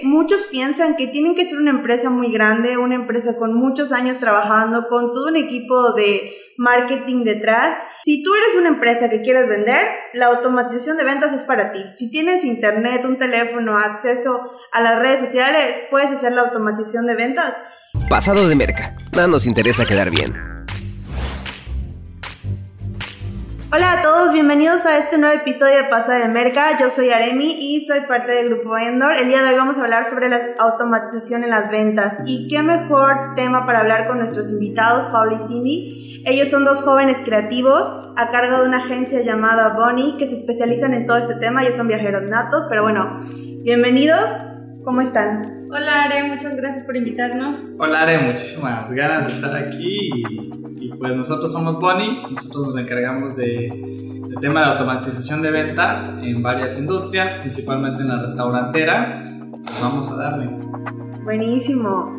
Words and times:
Muchos 0.00 0.44
piensan 0.44 0.94
que 0.94 1.08
tienen 1.08 1.34
que 1.34 1.44
ser 1.44 1.58
una 1.58 1.70
empresa 1.70 2.08
muy 2.08 2.32
grande, 2.32 2.78
una 2.78 2.94
empresa 2.94 3.36
con 3.36 3.54
muchos 3.54 3.90
años 3.90 4.18
trabajando, 4.18 4.86
con 4.88 5.12
todo 5.12 5.26
un 5.26 5.34
equipo 5.34 5.92
de 5.94 6.36
marketing 6.56 7.24
detrás. 7.24 7.76
Si 8.04 8.22
tú 8.22 8.32
eres 8.32 8.54
una 8.56 8.68
empresa 8.68 9.10
que 9.10 9.22
quieres 9.22 9.48
vender, 9.48 9.84
la 10.12 10.26
automatización 10.26 10.96
de 10.96 11.02
ventas 11.02 11.32
es 11.34 11.42
para 11.42 11.72
ti. 11.72 11.82
Si 11.98 12.12
tienes 12.12 12.44
internet, 12.44 13.04
un 13.04 13.18
teléfono, 13.18 13.76
acceso 13.76 14.40
a 14.72 14.80
las 14.80 15.00
redes 15.00 15.18
sociales, 15.18 15.82
puedes 15.90 16.10
hacer 16.10 16.32
la 16.32 16.42
automatización 16.42 17.04
de 17.04 17.16
ventas. 17.16 17.56
Pasado 18.08 18.48
de 18.48 18.54
merca. 18.54 18.94
Nos 19.28 19.46
interesa 19.46 19.84
quedar 19.84 20.10
bien. 20.10 20.57
Hola 23.70 23.98
a 23.98 24.02
todos, 24.02 24.32
bienvenidos 24.32 24.86
a 24.86 24.96
este 24.96 25.18
nuevo 25.18 25.38
episodio 25.38 25.76
de 25.76 25.84
Pasa 25.90 26.14
de 26.14 26.26
Merca. 26.28 26.78
Yo 26.80 26.90
soy 26.90 27.10
Aremi 27.10 27.52
y 27.52 27.84
soy 27.84 28.00
parte 28.08 28.32
del 28.32 28.48
grupo 28.48 28.78
Endor. 28.78 29.12
El 29.12 29.28
día 29.28 29.42
de 29.42 29.50
hoy 29.50 29.56
vamos 29.56 29.76
a 29.76 29.84
hablar 29.84 30.08
sobre 30.08 30.30
la 30.30 30.40
automatización 30.58 31.44
en 31.44 31.50
las 31.50 31.70
ventas. 31.70 32.14
Y 32.24 32.48
qué 32.48 32.62
mejor 32.62 33.34
tema 33.36 33.66
para 33.66 33.80
hablar 33.80 34.08
con 34.08 34.20
nuestros 34.20 34.46
invitados, 34.48 35.08
Pablo 35.12 35.36
y 35.36 35.46
Cindy. 35.46 36.22
Ellos 36.24 36.48
son 36.48 36.64
dos 36.64 36.80
jóvenes 36.80 37.18
creativos 37.22 37.82
a 38.16 38.30
cargo 38.30 38.62
de 38.62 38.68
una 38.68 38.78
agencia 38.78 39.22
llamada 39.22 39.74
Bonnie 39.76 40.16
que 40.16 40.28
se 40.28 40.36
especializan 40.36 40.94
en 40.94 41.04
todo 41.04 41.18
este 41.18 41.34
tema. 41.34 41.62
Ellos 41.62 41.76
son 41.76 41.88
viajeros 41.88 42.22
natos, 42.22 42.64
pero 42.70 42.84
bueno, 42.84 43.20
bienvenidos. 43.64 44.24
¿Cómo 44.82 45.02
están? 45.02 45.68
Hola 45.70 46.04
Are, 46.04 46.24
muchas 46.24 46.56
gracias 46.56 46.86
por 46.86 46.96
invitarnos. 46.96 47.58
Hola 47.78 48.00
Are, 48.00 48.16
muchísimas 48.16 48.90
ganas 48.94 49.26
de 49.26 49.32
estar 49.34 49.54
aquí 49.54 50.10
y, 50.14 50.67
pues 50.98 51.16
nosotros 51.16 51.52
somos 51.52 51.78
Bonnie, 51.80 52.22
nosotros 52.30 52.68
nos 52.68 52.76
encargamos 52.76 53.36
de, 53.36 53.70
del 54.28 54.38
tema 54.40 54.60
de 54.60 54.66
automatización 54.66 55.42
de 55.42 55.50
venta 55.50 56.18
en 56.22 56.42
varias 56.42 56.78
industrias, 56.78 57.34
principalmente 57.34 58.02
en 58.02 58.08
la 58.08 58.20
restaurantera. 58.20 59.24
Pues 59.62 59.80
vamos 59.80 60.10
a 60.10 60.16
darle. 60.16 60.46
Buenísimo. 61.24 62.16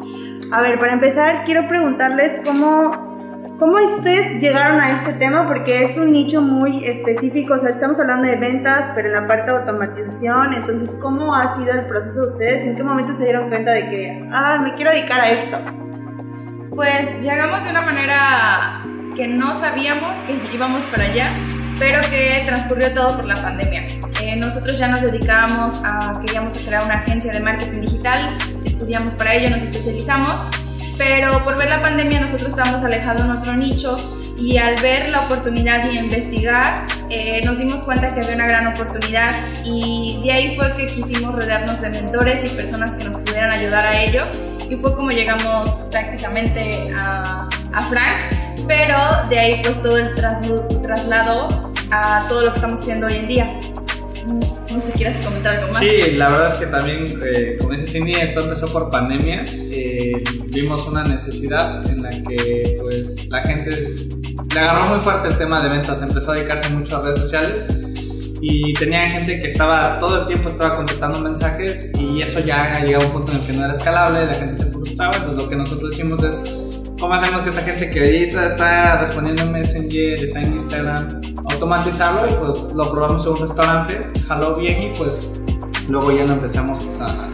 A 0.51 0.61
ver, 0.61 0.79
para 0.79 0.93
empezar, 0.93 1.45
quiero 1.45 1.67
preguntarles 1.67 2.41
cómo 2.45 3.09
¿Cómo 3.59 3.75
ustedes 3.75 4.39
llegaron 4.41 4.79
a 4.79 4.89
este 4.89 5.11
tema? 5.11 5.45
Porque 5.45 5.83
es 5.83 5.97
un 5.97 6.13
nicho 6.13 6.41
muy 6.41 6.81
específico, 6.85 7.55
o 7.55 7.59
sea, 7.59 7.71
estamos 7.71 7.99
hablando 7.99 8.25
de 8.25 8.37
ventas, 8.37 8.91
pero 8.95 9.09
en 9.09 9.15
la 9.15 9.27
parte 9.27 9.51
de 9.51 9.57
automatización, 9.57 10.53
entonces, 10.53 10.89
¿cómo 11.01 11.35
ha 11.35 11.57
sido 11.57 11.73
el 11.73 11.85
proceso 11.85 12.21
de 12.21 12.31
ustedes? 12.31 12.67
¿En 12.69 12.77
qué 12.77 12.83
momento 12.85 13.17
se 13.17 13.25
dieron 13.25 13.49
cuenta 13.49 13.71
de 13.73 13.89
que, 13.89 14.29
ah, 14.31 14.61
me 14.63 14.75
quiero 14.75 14.91
dedicar 14.91 15.19
a 15.19 15.29
esto? 15.29 15.57
Pues 16.79 17.21
llegamos 17.21 17.65
de 17.65 17.71
una 17.71 17.81
manera 17.81 18.85
que 19.13 19.27
no 19.27 19.53
sabíamos 19.53 20.17
que 20.19 20.39
íbamos 20.55 20.85
para 20.85 21.03
allá, 21.03 21.29
pero 21.77 21.99
que 22.09 22.43
transcurrió 22.45 22.93
todo 22.93 23.17
por 23.17 23.25
la 23.25 23.35
pandemia. 23.41 23.99
Eh, 24.21 24.37
nosotros 24.37 24.77
ya 24.77 24.87
nos 24.87 25.01
dedicábamos 25.01 25.81
a, 25.83 26.17
queríamos 26.21 26.57
crear 26.57 26.85
una 26.85 26.99
agencia 26.99 27.33
de 27.33 27.41
marketing 27.41 27.81
digital, 27.81 28.37
estudiamos 28.63 29.13
para 29.15 29.33
ello, 29.33 29.49
nos 29.49 29.61
especializamos 29.61 30.39
pero 30.97 31.43
por 31.45 31.57
ver 31.57 31.69
la 31.69 31.81
pandemia 31.81 32.19
nosotros 32.19 32.49
estábamos 32.49 32.83
alejados 32.83 33.23
en 33.23 33.31
otro 33.31 33.55
nicho 33.55 34.18
y 34.39 34.57
al 34.57 34.81
ver 34.81 35.09
la 35.09 35.25
oportunidad 35.25 35.91
y 35.91 35.97
investigar 35.97 36.87
eh, 37.09 37.41
nos 37.43 37.57
dimos 37.57 37.81
cuenta 37.81 38.13
que 38.13 38.21
había 38.21 38.35
una 38.35 38.47
gran 38.47 38.67
oportunidad 38.67 39.47
y 39.65 40.21
de 40.23 40.31
ahí 40.31 40.55
fue 40.55 40.73
que 40.75 40.85
quisimos 40.85 41.35
rodearnos 41.35 41.81
de 41.81 41.89
mentores 41.89 42.43
y 42.45 42.49
personas 42.49 42.93
que 42.93 43.03
nos 43.03 43.17
pudieran 43.17 43.51
ayudar 43.51 43.85
a 43.85 44.01
ello 44.01 44.25
y 44.69 44.75
fue 44.75 44.95
como 44.95 45.11
llegamos 45.11 45.69
prácticamente 45.91 46.91
a, 46.95 47.49
a 47.73 47.89
Frank, 47.89 48.65
pero 48.67 48.97
de 49.29 49.39
ahí 49.39 49.61
pues 49.63 49.81
todo 49.81 49.97
el 49.97 50.15
traslado 50.15 51.71
a 51.91 52.27
todo 52.29 52.45
lo 52.45 52.51
que 52.51 52.55
estamos 52.55 52.81
haciendo 52.81 53.07
hoy 53.07 53.15
en 53.15 53.27
día. 53.27 53.59
No 54.25 54.81
sé 54.81 54.91
si 54.91 54.91
quieres 54.91 55.25
comentar 55.25 55.55
algo 55.55 55.73
más. 55.73 55.79
Sí, 55.79 56.11
la 56.15 56.29
verdad 56.29 56.47
es 56.49 56.53
que 56.55 56.67
también, 56.67 57.05
eh, 57.25 57.55
como 57.59 57.71
dice 57.71 57.87
Cindy, 57.87 58.13
todo 58.35 58.43
empezó 58.43 58.71
por 58.71 58.91
pandemia. 58.91 59.43
Eh, 59.71 60.23
vimos 60.45 60.85
una 60.85 61.03
necesidad 61.03 61.89
en 61.89 62.03
la 62.03 62.11
que 62.11 62.77
pues 62.79 63.27
la 63.29 63.41
gente 63.41 63.71
le 64.53 64.59
agarró 64.59 64.95
muy 64.95 64.99
fuerte 64.99 65.27
el 65.27 65.37
tema 65.37 65.61
de 65.61 65.69
ventas, 65.69 66.01
empezó 66.01 66.31
a 66.31 66.35
dedicarse 66.35 66.69
mucho 66.69 66.97
a 66.97 67.01
redes 67.01 67.19
sociales 67.19 67.65
y 68.41 68.73
tenían 68.73 69.11
gente 69.11 69.39
que 69.41 69.47
estaba 69.47 69.99
todo 69.99 70.21
el 70.21 70.27
tiempo 70.27 70.49
estaba 70.49 70.75
contestando 70.75 71.19
mensajes 71.19 71.91
y 71.99 72.21
eso 72.21 72.39
ya 72.39 72.79
llegaba 72.79 73.03
a 73.03 73.07
un 73.07 73.13
punto 73.13 73.31
en 73.31 73.39
el 73.39 73.45
que 73.45 73.53
no 73.53 73.65
era 73.65 73.73
escalable, 73.73 74.25
la 74.25 74.33
gente 74.33 74.55
se 74.55 74.65
frustraba, 74.65 75.15
entonces 75.15 75.43
lo 75.43 75.49
que 75.49 75.55
nosotros 75.55 75.93
hicimos 75.93 76.23
es 76.23 76.41
cómo 76.99 77.13
hacemos 77.13 77.41
que 77.41 77.49
esta 77.49 77.61
gente 77.61 77.89
que 77.89 77.99
ahorita 77.99 78.45
está 78.45 78.97
respondiendo 78.97 79.43
en 79.43 79.51
Messenger, 79.51 80.23
está 80.23 80.41
en 80.41 80.53
Instagram, 80.53 81.21
automatizarlo 81.51 82.29
y 82.29 82.33
pues 82.35 82.73
lo 82.73 82.91
probamos 82.91 83.25
en 83.25 83.31
un 83.33 83.39
restaurante, 83.39 84.11
jaló 84.27 84.55
bien 84.55 84.83
y 84.83 84.97
pues 84.97 85.31
luego 85.87 86.11
ya 86.11 86.25
lo 86.25 86.33
empezamos 86.33 86.79
pues, 86.79 87.01
a 87.01 87.29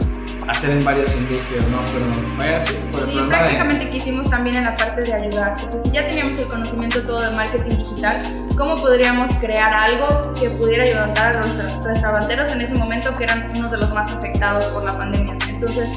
hacer 0.48 0.70
en 0.70 0.84
varias 0.84 1.14
industrias, 1.16 1.66
¿no? 1.68 1.78
Pero 1.92 2.36
fue 2.36 2.54
así. 2.54 2.74
Por 2.92 3.08
sí, 3.08 3.18
prácticamente 3.28 3.90
quisimos 3.90 4.30
también 4.30 4.56
en 4.56 4.64
la 4.64 4.76
parte 4.76 5.02
de 5.02 5.12
ayudar. 5.12 5.56
O 5.64 5.68
sea, 5.68 5.80
si 5.80 5.90
ya 5.90 6.06
teníamos 6.06 6.38
el 6.38 6.46
conocimiento 6.46 7.02
todo 7.02 7.22
de 7.22 7.30
marketing 7.30 7.76
digital, 7.76 8.46
¿cómo 8.56 8.76
podríamos 8.76 9.30
crear 9.40 9.72
algo 9.72 10.34
que 10.34 10.50
pudiera 10.50 10.84
ayudar 10.84 11.36
a 11.36 11.42
los 11.42 11.56
restauranteros 11.84 12.50
en 12.52 12.60
ese 12.60 12.74
momento 12.74 13.16
que 13.16 13.24
eran 13.24 13.50
unos 13.56 13.70
de 13.72 13.78
los 13.78 13.90
más 13.92 14.10
afectados 14.12 14.64
por 14.66 14.84
la 14.84 14.96
pandemia? 14.96 15.36
Entonces, 15.48 15.90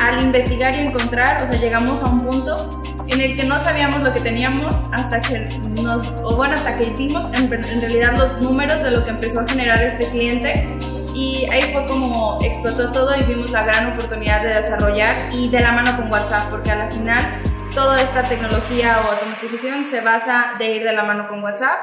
al 0.00 0.22
investigar 0.22 0.74
y 0.74 0.86
encontrar, 0.86 1.42
o 1.42 1.46
sea, 1.46 1.56
llegamos 1.60 2.02
a 2.02 2.06
un 2.06 2.22
punto 2.22 2.82
en 3.08 3.20
el 3.20 3.36
que 3.36 3.44
no 3.44 3.58
sabíamos 3.58 4.02
lo 4.02 4.12
que 4.14 4.20
teníamos 4.20 4.74
hasta 4.92 5.20
que 5.20 5.40
nos, 5.82 6.06
o 6.22 6.36
bueno, 6.36 6.54
hasta 6.54 6.76
que 6.76 6.90
vimos 6.90 7.26
en, 7.34 7.52
en 7.52 7.80
realidad 7.80 8.16
los 8.16 8.40
números 8.40 8.82
de 8.82 8.90
lo 8.90 9.04
que 9.04 9.10
empezó 9.10 9.40
a 9.40 9.48
generar 9.48 9.82
este 9.82 10.08
cliente 10.10 10.78
y 11.14 11.46
ahí 11.50 11.72
fue 11.72 11.84
como 11.86 12.38
explotó 12.42 12.90
todo 12.92 13.14
y 13.16 13.22
vimos 13.24 13.50
la 13.50 13.64
gran 13.64 13.92
oportunidad 13.92 14.42
de 14.42 14.54
desarrollar 14.54 15.14
y 15.32 15.48
de 15.48 15.60
la 15.60 15.72
mano 15.72 15.96
con 15.96 16.10
WhatsApp, 16.10 16.50
porque 16.50 16.70
a 16.70 16.76
la 16.76 16.88
final 16.88 17.42
toda 17.74 18.00
esta 18.00 18.22
tecnología 18.22 19.02
o 19.04 19.12
automatización 19.12 19.84
se 19.86 20.00
basa 20.00 20.54
de 20.58 20.76
ir 20.76 20.84
de 20.84 20.92
la 20.92 21.04
mano 21.04 21.28
con 21.28 21.42
WhatsApp. 21.42 21.78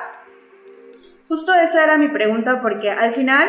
Justo 1.28 1.54
esa 1.54 1.84
era 1.84 1.98
mi 1.98 2.08
pregunta, 2.08 2.62
porque 2.62 2.90
al 2.90 3.14
final 3.14 3.48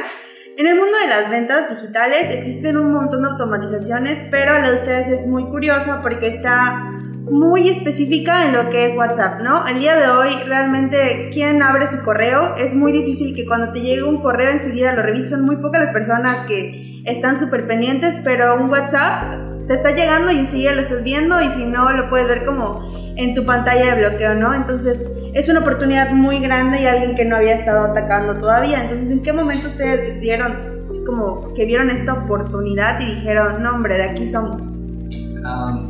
en 0.56 0.66
el 0.66 0.74
mundo 0.76 0.98
de 0.98 1.06
las 1.06 1.30
ventas 1.30 1.70
digitales 1.70 2.30
existen 2.30 2.76
un 2.76 2.92
montón 2.92 3.22
de 3.22 3.28
automatizaciones, 3.28 4.22
pero 4.30 4.58
la 4.58 4.70
de 4.70 4.76
ustedes 4.76 5.20
es 5.20 5.26
muy 5.26 5.44
curiosa 5.44 6.00
porque 6.02 6.28
está 6.28 6.99
muy 7.30 7.68
específica 7.68 8.46
en 8.46 8.54
lo 8.54 8.70
que 8.70 8.88
es 8.88 8.96
WhatsApp, 8.96 9.40
¿no? 9.42 9.66
El 9.66 9.78
día 9.78 9.94
de 9.94 10.08
hoy 10.08 10.30
realmente 10.46 11.30
quien 11.32 11.62
abre 11.62 11.86
su 11.88 12.02
correo 12.02 12.56
es 12.56 12.74
muy 12.74 12.92
difícil 12.92 13.34
que 13.34 13.46
cuando 13.46 13.72
te 13.72 13.80
llegue 13.80 14.02
un 14.02 14.20
correo 14.20 14.50
enseguida 14.50 14.92
lo 14.92 15.02
revises, 15.02 15.30
son 15.30 15.42
muy 15.42 15.56
pocas 15.56 15.84
las 15.84 15.92
personas 15.92 16.46
que 16.46 17.02
están 17.06 17.38
súper 17.38 17.66
pendientes, 17.66 18.18
pero 18.24 18.56
un 18.56 18.68
WhatsApp 18.68 19.68
te 19.68 19.74
está 19.74 19.92
llegando 19.92 20.32
y 20.32 20.40
enseguida 20.40 20.72
lo 20.72 20.82
estás 20.82 21.04
viendo 21.04 21.40
y 21.40 21.48
si 21.50 21.64
no 21.64 21.92
lo 21.92 22.10
puedes 22.10 22.26
ver 22.26 22.44
como 22.44 22.90
en 23.16 23.34
tu 23.34 23.46
pantalla 23.46 23.94
de 23.94 24.08
bloqueo, 24.08 24.34
¿no? 24.34 24.52
Entonces 24.52 24.98
es 25.32 25.48
una 25.48 25.60
oportunidad 25.60 26.10
muy 26.10 26.40
grande 26.40 26.82
y 26.82 26.86
alguien 26.86 27.14
que 27.14 27.24
no 27.24 27.36
había 27.36 27.54
estado 27.54 27.92
atacando 27.92 28.38
todavía. 28.38 28.82
Entonces, 28.82 29.10
¿en 29.12 29.22
qué 29.22 29.32
momento 29.32 29.68
ustedes 29.68 30.00
decidieron, 30.00 30.86
como 31.06 31.54
que 31.54 31.64
vieron 31.64 31.90
esta 31.90 32.14
oportunidad 32.14 33.00
y 33.00 33.14
dijeron, 33.14 33.62
no 33.62 33.70
hombre, 33.70 33.96
de 33.96 34.04
aquí 34.04 34.32
somos? 34.32 34.79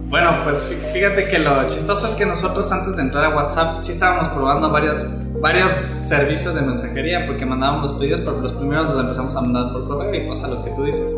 Bueno, 0.08 0.30
pues 0.44 0.62
fíjate 0.92 1.28
que 1.28 1.38
lo 1.38 1.66
chistoso 1.68 2.06
es 2.06 2.14
que 2.14 2.26
nosotros 2.26 2.70
antes 2.72 2.96
de 2.96 3.02
entrar 3.02 3.24
a 3.24 3.36
WhatsApp 3.36 3.82
sí 3.82 3.92
estábamos 3.92 4.28
probando 4.28 4.70
varias, 4.70 5.04
varios 5.40 5.72
servicios 6.04 6.54
de 6.54 6.62
mensajería 6.62 7.26
porque 7.26 7.46
mandábamos 7.46 7.90
los 7.90 8.00
pedidos, 8.00 8.20
pero 8.20 8.40
los 8.40 8.52
primeros 8.52 8.86
los 8.86 9.00
empezamos 9.00 9.34
a 9.36 9.40
mandar 9.40 9.72
por 9.72 9.86
correo 9.86 10.14
y 10.14 10.28
pasa 10.28 10.48
lo 10.48 10.62
que 10.62 10.70
tú 10.70 10.84
dices. 10.84 11.16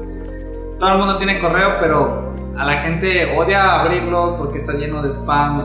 Todo 0.78 0.92
el 0.92 0.98
mundo 0.98 1.16
tiene 1.16 1.38
correo, 1.38 1.76
pero 1.78 2.32
a 2.56 2.64
la 2.64 2.74
gente 2.74 3.36
odia 3.36 3.80
abrirlos 3.80 4.32
porque 4.32 4.58
está 4.58 4.72
lleno 4.72 5.02
de 5.02 5.10
spam, 5.10 5.58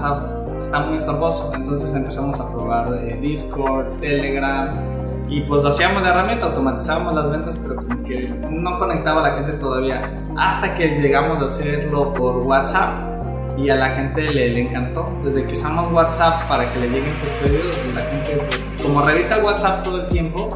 está 0.59 0.79
muy 0.81 0.97
estorboso. 0.97 1.51
Entonces 1.53 1.93
empezamos 1.93 2.39
a 2.39 2.51
probar 2.51 2.89
Discord, 3.21 3.99
Telegram 3.99 4.96
y 5.29 5.41
pues 5.41 5.65
hacíamos 5.65 6.01
la 6.03 6.09
herramienta, 6.09 6.45
automatizábamos 6.45 7.13
las 7.13 7.29
ventas, 7.29 7.57
pero 7.57 7.75
como 7.75 8.03
que 8.03 8.29
no 8.49 8.77
conectaba 8.77 9.19
a 9.19 9.29
la 9.29 9.35
gente 9.35 9.53
todavía. 9.53 10.23
Hasta 10.37 10.73
que 10.75 10.87
llegamos 11.01 11.41
a 11.41 11.45
hacerlo 11.45 12.13
por 12.13 12.37
WhatsApp 12.37 13.11
y 13.57 13.69
a 13.69 13.75
la 13.75 13.89
gente 13.89 14.21
le, 14.21 14.49
le 14.49 14.61
encantó. 14.61 15.11
Desde 15.23 15.45
que 15.45 15.53
usamos 15.53 15.91
WhatsApp 15.91 16.47
para 16.47 16.71
que 16.71 16.79
le 16.79 16.89
lleguen 16.89 17.15
sus 17.15 17.27
pedidos, 17.41 17.75
la 17.93 18.01
gente, 18.01 18.45
pues, 18.47 18.77
como 18.81 19.01
revisa 19.01 19.37
el 19.37 19.43
WhatsApp 19.43 19.83
todo 19.83 20.01
el 20.01 20.09
tiempo, 20.09 20.49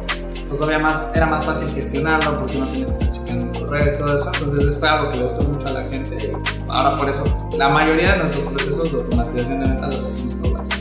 pues 0.48 0.60
obviamente 0.60 0.82
más, 0.82 1.02
era 1.14 1.26
más 1.26 1.44
fácil 1.44 1.68
gestionarlo 1.68 2.40
porque 2.40 2.58
no 2.58 2.68
tienes 2.68 2.92
que 2.92 3.04
estar 3.04 3.10
checando 3.10 3.52
el 3.52 3.66
correo 3.66 3.94
y 3.94 3.98
todo 3.98 4.14
eso. 4.14 4.30
Entonces 4.34 4.78
fue 4.78 4.88
algo 4.88 5.10
que 5.10 5.16
le 5.18 5.24
gustó 5.24 5.42
mucho 5.42 5.68
a 5.68 5.72
la 5.72 5.82
gente. 5.82 6.16
Y 6.16 6.32
pues, 6.32 6.62
ahora 6.68 6.96
por 6.96 7.10
eso, 7.10 7.24
la 7.58 7.68
mayoría 7.68 8.12
de 8.12 8.18
nuestros 8.20 8.44
procesos 8.44 8.92
de 8.92 8.98
automatización 8.98 9.60
de 9.60 9.68
ventas 9.68 9.94
los 9.94 10.06
hacemos 10.06 10.34
por 10.34 10.52
WhatsApp. 10.52 10.78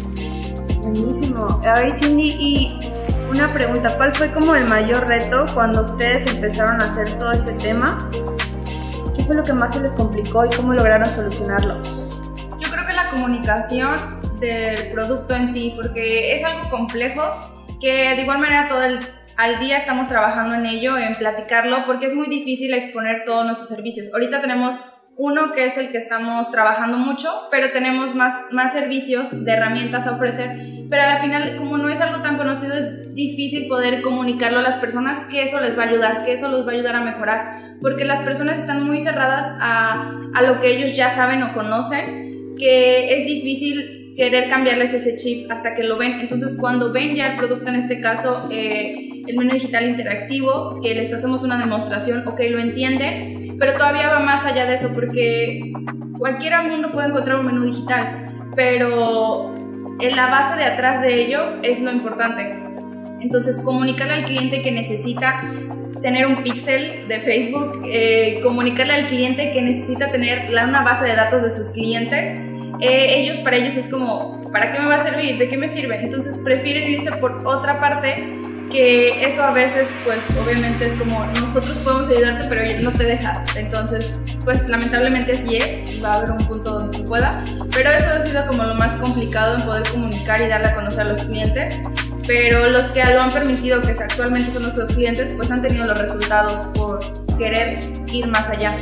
Buenísimo. 0.81 1.61
A 1.65 1.73
ver, 1.73 1.99
Cindy, 1.99 2.35
y 2.39 2.80
una 3.31 3.53
pregunta, 3.53 3.95
¿cuál 3.95 4.13
fue 4.13 4.31
como 4.31 4.55
el 4.55 4.65
mayor 4.65 5.07
reto 5.07 5.45
cuando 5.53 5.83
ustedes 5.83 6.29
empezaron 6.29 6.81
a 6.81 6.91
hacer 6.91 7.17
todo 7.17 7.31
este 7.31 7.53
tema? 7.53 8.09
¿Qué 9.15 9.23
fue 9.23 9.35
lo 9.35 9.43
que 9.43 9.53
más 9.53 9.73
se 9.73 9.79
les 9.79 9.93
complicó 9.93 10.45
y 10.45 10.49
cómo 10.49 10.73
lograron 10.73 11.07
solucionarlo? 11.07 11.81
Yo 12.59 12.69
creo 12.69 12.85
que 12.85 12.93
la 12.93 13.09
comunicación 13.09 14.19
del 14.39 14.91
producto 14.91 15.33
en 15.33 15.47
sí, 15.47 15.73
porque 15.77 16.35
es 16.35 16.43
algo 16.43 16.69
complejo 16.69 17.21
que 17.79 18.15
de 18.15 18.21
igual 18.21 18.39
manera 18.39 18.67
todo 18.67 18.83
el 18.83 18.99
al 19.37 19.59
día 19.59 19.77
estamos 19.77 20.07
trabajando 20.07 20.53
en 20.53 20.65
ello, 20.67 20.97
en 20.97 21.15
platicarlo, 21.15 21.85
porque 21.87 22.05
es 22.05 22.13
muy 22.13 22.27
difícil 22.27 22.73
exponer 22.73 23.23
todos 23.25 23.43
nuestros 23.45 23.69
servicios. 23.69 24.07
Ahorita 24.13 24.39
tenemos 24.39 24.79
uno 25.17 25.53
que 25.53 25.65
es 25.65 25.77
el 25.77 25.89
que 25.91 25.97
estamos 25.97 26.51
trabajando 26.51 26.97
mucho, 26.97 27.47
pero 27.49 27.71
tenemos 27.71 28.13
más, 28.13 28.51
más 28.51 28.71
servicios 28.71 29.43
de 29.43 29.51
herramientas 29.51 30.05
a 30.05 30.11
ofrecer, 30.11 30.85
pero 30.89 31.01
al 31.03 31.19
final 31.21 31.57
como 31.57 31.77
no 31.77 31.89
es 31.89 32.01
algo 32.01 32.21
tan 32.21 32.37
conocido 32.37 32.75
es 32.77 33.00
difícil 33.13 33.67
poder 33.67 34.01
comunicarlo 34.01 34.59
a 34.59 34.61
las 34.61 34.75
personas 34.75 35.25
que 35.29 35.43
eso 35.43 35.59
les 35.59 35.77
va 35.77 35.83
a 35.83 35.87
ayudar, 35.87 36.23
que 36.23 36.33
eso 36.33 36.49
los 36.49 36.65
va 36.65 36.71
a 36.71 36.75
ayudar 36.75 36.95
a 36.95 37.01
mejorar, 37.01 37.77
porque 37.81 38.05
las 38.05 38.19
personas 38.19 38.57
están 38.57 38.85
muy 38.85 38.99
cerradas 38.99 39.45
a, 39.59 40.29
a 40.33 40.41
lo 40.43 40.59
que 40.59 40.75
ellos 40.75 40.95
ya 40.95 41.09
saben 41.09 41.43
o 41.43 41.53
conocen, 41.53 42.55
que 42.57 43.17
es 43.17 43.25
difícil 43.25 44.13
querer 44.15 44.49
cambiarles 44.49 44.93
ese 44.93 45.15
chip 45.15 45.51
hasta 45.51 45.73
que 45.73 45.83
lo 45.83 45.97
ven. 45.97 46.19
Entonces 46.19 46.57
cuando 46.59 46.91
ven 46.91 47.15
ya 47.15 47.31
el 47.31 47.37
producto, 47.37 47.69
en 47.69 47.75
este 47.75 48.01
caso 48.01 48.49
eh, 48.51 49.23
el 49.27 49.37
menú 49.37 49.53
digital 49.53 49.89
interactivo, 49.89 50.79
que 50.81 50.93
les 50.93 51.11
hacemos 51.11 51.43
una 51.43 51.57
demostración, 51.57 52.27
ok, 52.27 52.39
lo 52.49 52.59
entiende 52.59 53.41
pero 53.61 53.77
todavía 53.77 54.09
va 54.09 54.19
más 54.19 54.43
allá 54.43 54.65
de 54.65 54.73
eso 54.73 54.91
porque 54.91 55.71
cualquier 56.17 56.59
mundo 56.63 56.91
puede 56.91 57.09
encontrar 57.09 57.39
un 57.39 57.45
menú 57.45 57.65
digital, 57.65 58.49
pero 58.55 59.55
en 59.99 60.15
la 60.15 60.31
base 60.31 60.55
de 60.57 60.63
atrás 60.63 61.03
de 61.03 61.23
ello 61.23 61.61
es 61.61 61.79
lo 61.79 61.91
importante. 61.91 62.60
Entonces, 63.21 63.59
comunicarle 63.63 64.13
al 64.15 64.25
cliente 64.25 64.62
que 64.62 64.71
necesita 64.71 65.41
tener 66.01 66.25
un 66.25 66.44
pixel 66.44 67.07
de 67.07 67.19
Facebook, 67.19 67.83
eh, 67.85 68.39
comunicarle 68.41 68.94
al 68.94 69.07
cliente 69.07 69.51
que 69.51 69.62
necesita 69.62 70.12
tener 70.12 70.50
una 70.50 70.83
base 70.83 71.06
de 71.06 71.15
datos 71.15 71.44
de 71.44 71.50
sus 71.51 71.69
clientes, 71.69 72.31
eh, 72.81 73.21
ellos 73.21 73.38
para 73.39 73.57
ellos 73.57 73.77
es 73.77 73.88
como, 73.88 74.50
¿para 74.51 74.71
qué 74.71 74.79
me 74.79 74.88
va 74.88 74.95
a 74.95 75.00
servir? 75.00 75.38
¿De 75.38 75.47
qué 75.47 75.57
me 75.57 75.68
sirve? 75.68 76.01
Entonces 76.01 76.39
prefieren 76.44 76.89
irse 76.89 77.12
por 77.13 77.44
otra 77.45 77.79
parte 77.79 78.39
que 78.71 79.24
eso 79.24 79.44
a 79.44 79.51
veces, 79.51 79.89
pues 80.06 80.19
obviamente 80.41 80.85
es 80.88 80.94
como 80.94 81.25
nosotros 81.39 81.77
podemos 81.79 82.09
ayudarte, 82.09 82.45
pero 82.50 82.81
no 82.81 82.91
te 82.91 83.03
dejas. 83.03 83.56
Entonces, 83.56 84.12
pues 84.44 84.67
lamentablemente 84.67 85.33
así 85.33 85.57
es 85.57 85.91
y 85.91 86.00
va 86.00 86.13
a 86.13 86.17
haber 86.17 86.31
un 86.31 86.47
punto 86.47 86.79
donde 86.79 86.97
se 86.97 87.03
pueda. 87.03 87.44
Pero 87.71 87.89
eso 87.91 88.09
ha 88.09 88.19
sido 88.19 88.47
como 88.47 88.63
lo 88.63 88.75
más 88.75 88.94
complicado 88.94 89.57
en 89.57 89.63
poder 89.63 89.83
comunicar 89.89 90.41
y 90.41 90.47
darle 90.47 90.67
a 90.67 90.75
conocer 90.75 91.01
a 91.01 91.09
los 91.09 91.21
clientes. 91.24 91.77
Pero 92.27 92.69
los 92.69 92.85
que 92.88 93.03
lo 93.03 93.21
han 93.21 93.31
permitido, 93.31 93.81
que 93.81 93.91
actualmente 93.91 94.51
son 94.51 94.63
nuestros 94.63 94.89
clientes, 94.91 95.29
pues 95.35 95.50
han 95.51 95.62
tenido 95.62 95.85
los 95.85 95.97
resultados 95.97 96.65
por 96.77 97.00
querer 97.38 97.79
ir 98.12 98.27
más 98.27 98.47
allá. 98.50 98.75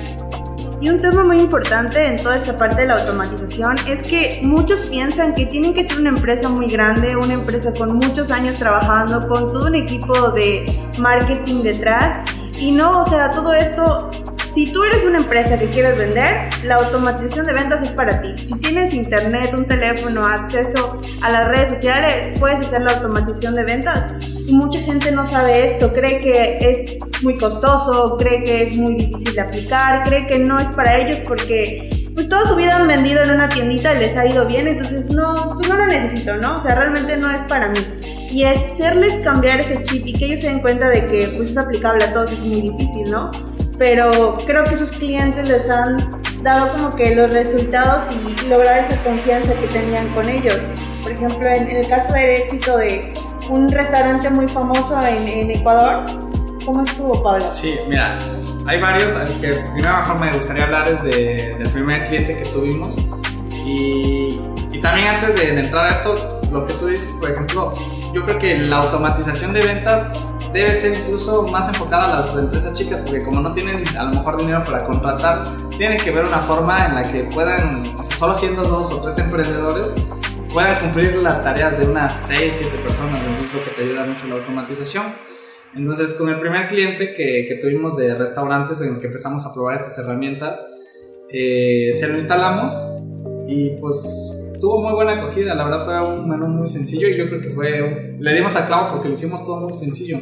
Y 0.82 0.90
un 0.90 1.02
tema 1.02 1.26
muy 1.26 1.40
importante 1.40 2.06
en 2.06 2.18
toda 2.18 2.38
esta 2.38 2.58
parte 2.58 2.82
de 2.82 2.88
la 2.88 3.02
automatización 3.02 3.76
es 3.86 4.02
que 4.02 4.40
muchos 4.44 4.84
piensan 4.84 5.36
que 5.36 5.46
tienen 5.46 5.74
que 5.74 5.84
ser 5.84 6.00
una 6.00 6.10
empresa 6.10 6.48
muy 6.48 6.68
grande, 6.68 7.18
una 7.18 7.34
empresa 7.34 7.74
con 7.74 7.98
muchos 7.98 8.32
años 8.32 8.56
trabajando, 8.56 9.28
con 9.28 9.52
todo 9.52 9.68
un 9.68 9.76
equipo 9.76 10.32
de 10.32 10.80
marketing 10.98 11.64
detrás. 11.64 12.32
Y 12.58 12.72
no, 12.72 13.04
o 13.04 13.10
sea, 13.10 13.32
todo 13.32 13.54
esto, 13.54 14.09
si 14.54 14.72
tú 14.72 14.84
eres 14.84 15.04
una 15.06 15.20
empresa 15.20 15.58
que 15.60 15.68
quieres 15.68 15.98
vender, 15.98 16.50
la 16.64 16.76
automatización 16.76 17.46
de 17.46 17.54
ventas 17.54 17.84
es 17.84 17.90
para 17.90 18.22
ti. 18.22 18.34
Si 18.38 18.54
tienes 18.56 18.94
internet, 18.94 19.54
un 19.54 19.66
teléfono, 19.66 20.26
acceso 20.26 21.00
a 21.22 21.30
las 21.30 21.48
redes 21.50 21.70
sociales, 21.70 22.40
puedes 22.40 22.66
hacer 22.66 22.82
la 22.82 22.94
automatización 22.94 23.56
de 23.56 23.64
ventas. 23.64 24.14
Mucha 24.48 24.80
gente 24.80 25.12
no 25.12 25.26
sabe 25.26 25.74
esto, 25.74 25.94
cree 25.94 26.20
que 26.20 26.58
es 26.60 27.22
muy 27.24 27.38
costoso, 27.38 28.18
cree 28.18 28.44
que 28.44 28.64
es 28.64 28.78
muy 28.78 28.96
difícil 28.96 29.36
de 29.36 29.42
aplicar, 29.42 30.04
cree 30.06 30.26
que 30.26 30.40
no 30.40 30.60
es 30.60 30.70
para 30.72 30.98
ellos 30.98 31.20
porque 31.28 31.90
pues 32.16 32.56
vida 32.58 32.76
han 32.76 32.88
vendido 32.88 33.24
en 33.24 33.32
una 33.32 33.48
tiendita 33.48 33.94
y 33.94 34.00
les 34.00 34.18
ha 34.18 34.26
ido 34.26 34.46
bien, 34.46 34.68
entonces 34.68 35.06
no, 35.10 35.54
pues 35.56 35.70
no 35.70 35.78
lo 35.78 35.86
necesito, 35.86 36.36
¿no? 36.38 36.58
O 36.58 36.64
sea, 36.64 36.76
realmente 36.76 37.16
no 37.16 37.34
es 37.34 37.42
para 37.44 37.70
mí. 37.70 37.80
Y 38.30 38.44
hacerles 38.44 39.24
cambiar 39.24 39.62
ese 39.62 39.84
chip 39.86 40.06
y 40.06 40.14
que 40.14 40.26
ellos 40.26 40.42
se 40.42 40.48
den 40.48 40.60
cuenta 40.60 40.90
de 40.90 41.08
que 41.08 41.34
pues 41.38 41.52
es 41.52 41.58
aplicable 41.58 42.04
a 42.04 42.14
todos 42.14 42.32
es 42.32 42.40
muy 42.40 42.62
difícil, 42.62 43.10
¿no? 43.10 43.32
Pero 43.80 44.38
creo 44.46 44.64
que 44.66 44.78
sus 44.78 44.92
clientes 44.92 45.48
les 45.48 45.68
han 45.70 46.22
dado 46.44 46.74
como 46.74 46.96
que 46.96 47.16
los 47.16 47.34
resultados 47.34 48.14
y 48.14 48.48
lograr 48.48 48.86
esa 48.86 49.02
confianza 49.02 49.54
que 49.56 49.68
tenían 49.68 50.08
con 50.10 50.30
ellos. 50.30 50.58
Por 51.02 51.14
ejemplo, 51.14 51.50
en, 51.50 51.68
el 51.70 51.88
caso 51.88 52.14
del 52.14 52.42
éxito 52.42 52.78
de 52.78 53.14
un 53.50 53.68
restaurante 53.70 54.30
muy 54.30 54.48
famoso 54.48 55.02
en, 55.02 55.28
en 55.28 55.52
Ecuador, 55.52 56.04
¿Cómo 56.66 56.84
estuvo, 56.84 57.24
Pablo? 57.24 57.46
Sí, 57.50 57.80
mira, 57.88 58.20
hay 58.68 58.80
varios. 58.80 59.16
El 59.16 59.40
que 59.40 59.54
primero 59.54 59.98
mejor 59.98 60.20
me 60.20 60.32
gustaría 60.34 60.66
hablar 60.66 60.88
es 60.88 61.02
de, 61.02 61.56
del 61.58 61.70
primer 61.72 62.04
cliente 62.04 62.38
que 62.38 62.46
tuvimos. 62.46 62.96
Y, 63.52 64.40
y 64.72 64.82
también 64.82 65.08
antes 65.08 65.36
de, 65.36 65.60
entrar 65.60 65.88
a 65.88 65.90
esto, 65.90 66.40
lo 66.52 66.66
que 66.66 66.74
tú 66.74 66.86
dices, 66.86 67.16
por 67.20 67.32
ejemplo, 67.32 67.74
yo 68.14 68.24
creo 68.24 68.38
que 68.38 68.58
la 68.58 68.78
automatización 68.84 69.52
de 69.54 69.62
ventas 69.62 70.14
debe 70.54 70.76
ser 70.76 70.98
incluso 70.98 71.44
más 71.44 71.68
enfocada 71.68 72.06
a 72.06 72.22
las 72.22 72.36
empresas 72.36 72.74
chicas, 72.74 73.02
porque 73.02 73.24
como 73.24 73.42
no 73.42 73.54
tienen 73.54 73.84
a 73.98 74.06
lo 74.06 74.12
mejor 74.12 74.38
dinero 74.38 74.64
para 74.64 74.84
contratar, 74.84 75.44
tienen 75.78 76.00
que 76.00 76.12
ver 76.12 76.26
una 76.26 76.40
forma 76.40 76.88
en 76.88 76.96
la 76.96 77.12
que 77.12 77.24
puedan, 77.26 77.96
o 77.98 78.04
sea, 78.04 78.16
solo 78.16 78.36
siendo 78.36 78.64
dos 78.64 78.92
o 78.92 79.02
tres 79.02 79.18
emprendedores, 79.20 79.96
puedan 80.52 80.80
cumplir 80.80 81.16
las 81.16 81.44
tareas 81.44 81.80
de 81.80 81.90
unas 81.90 82.14
6, 82.28 82.56
7 82.58 82.78
personas. 82.80 83.22
Entonces, 83.26 83.54
lo 83.54 83.64
que 83.64 83.72
te 83.72 83.84
ayuda 83.84 84.06
mucho 84.06 84.28
la 84.28 84.36
automatización. 84.36 85.06
Entonces, 85.76 86.14
con 86.16 86.30
el 86.30 86.40
primer 86.40 86.68
cliente 86.68 87.14
que, 87.14 87.46
que, 87.48 87.56
tuvimos 87.62 87.96
de 87.96 88.16
restaurantes 88.16 88.82
en 88.82 88.96
el 88.96 89.00
que 89.00 89.08
empezamos 89.08 89.46
a 89.46 89.54
probar 89.54 89.76
estas 89.76 90.00
herramientas, 90.00 90.66
eh, 91.30 91.92
se 91.94 92.08
lo 92.08 92.16
instalamos 92.16 92.74
y 93.48 93.78
pues 93.80 94.29
tuvo 94.60 94.82
muy 94.82 94.94
buena 94.94 95.14
acogida. 95.14 95.56
La 95.56 95.64
verdad 95.64 95.86
fue 95.86 96.16
un 96.16 96.28
menú 96.28 96.48
muy 96.48 96.68
sencillo 96.68 97.08
y 97.08 97.18
yo 97.18 97.28
creo 97.28 97.42
que 97.42 97.50
fue... 97.52 98.18
Le 98.20 98.34
dimos 98.34 98.56
a 98.56 98.66
clavo 98.66 98.90
porque 98.92 99.08
lo 99.08 99.14
hicimos 99.14 99.46
todo 99.46 99.62
muy 99.62 99.74
sencillo. 99.74 100.18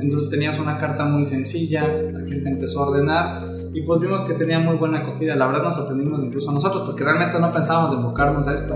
Entonces 0.00 0.30
tenías 0.30 0.58
una 0.58 0.78
carta 0.78 1.04
muy 1.04 1.24
sencilla, 1.24 1.86
la 1.86 2.26
gente 2.26 2.48
empezó 2.48 2.82
a 2.82 2.88
ordenar 2.88 3.56
y 3.72 3.82
pues 3.82 4.00
vimos 4.00 4.24
que 4.24 4.34
tenía 4.34 4.58
muy 4.58 4.76
buena 4.76 4.98
acogida. 4.98 5.36
La 5.36 5.46
verdad 5.46 5.64
nos 5.64 5.74
sorprendimos 5.74 6.22
incluso 6.22 6.52
nosotros 6.52 6.82
porque 6.86 7.04
realmente 7.04 7.38
no 7.38 7.52
pensábamos 7.52 7.92
enfocarnos 7.92 8.46
a 8.48 8.54
esto. 8.54 8.74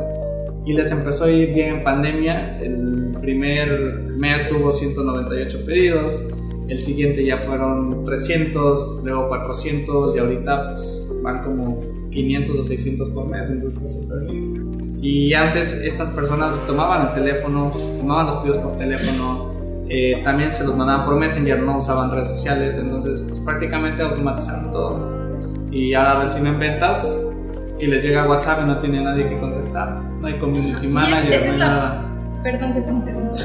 Y 0.67 0.75
les 0.75 0.91
empezó 0.91 1.25
a 1.25 1.31
ir 1.31 1.55
bien 1.55 1.77
en 1.77 1.85
pandemia. 1.85 2.59
El 2.59 3.13
primer 3.21 4.07
mes 4.17 4.53
hubo 4.53 4.73
198 4.73 5.65
pedidos, 5.65 6.23
el 6.69 6.81
siguiente 6.81 7.25
ya 7.25 7.37
fueron 7.37 8.05
300, 8.05 9.03
luego 9.05 9.29
400 9.29 10.17
y 10.17 10.19
ahorita 10.19 10.75
pues, 10.75 11.05
van 11.23 11.43
como 11.43 11.83
500 12.11 12.57
o 12.57 12.65
600 12.65 13.11
por 13.11 13.27
mes, 13.27 13.49
entonces 13.51 13.83
está 13.83 13.89
súper 13.89 14.31
bien. 14.31 14.60
Y 15.03 15.33
antes 15.33 15.73
estas 15.73 16.11
personas 16.11 16.61
tomaban 16.67 17.09
el 17.09 17.13
teléfono, 17.15 17.71
tomaban 17.99 18.27
los 18.27 18.37
pedidos 18.37 18.59
por 18.59 18.77
teléfono, 18.77 19.55
eh, 19.89 20.21
también 20.23 20.53
se 20.53 20.63
los 20.65 20.77
mandaban 20.77 21.07
por 21.07 21.17
Messenger, 21.17 21.59
no 21.61 21.79
usaban 21.79 22.11
redes 22.11 22.29
sociales, 22.29 22.77
entonces 22.79 23.25
pues, 23.27 23.41
prácticamente 23.41 24.03
automatizaron 24.03 24.73
todo. 24.73 25.19
Y 25.71 25.95
ahora 25.95 26.21
reciben 26.21 26.59
ventas 26.59 27.19
y 27.79 27.87
les 27.87 28.03
llega 28.03 28.29
WhatsApp 28.29 28.61
y 28.63 28.67
no 28.67 28.79
tiene 28.79 29.03
nadie 29.03 29.27
que 29.27 29.39
contestar, 29.39 30.01
no 30.21 30.27
hay 30.27 30.39
community 30.39 30.87
manager, 30.87 31.47
no 31.47 31.53
hay 31.53 31.59
nada. 31.59 32.05
Perdón 32.43 32.75
que 32.75 32.81
te 32.83 32.91
interrumpa. 32.91 33.41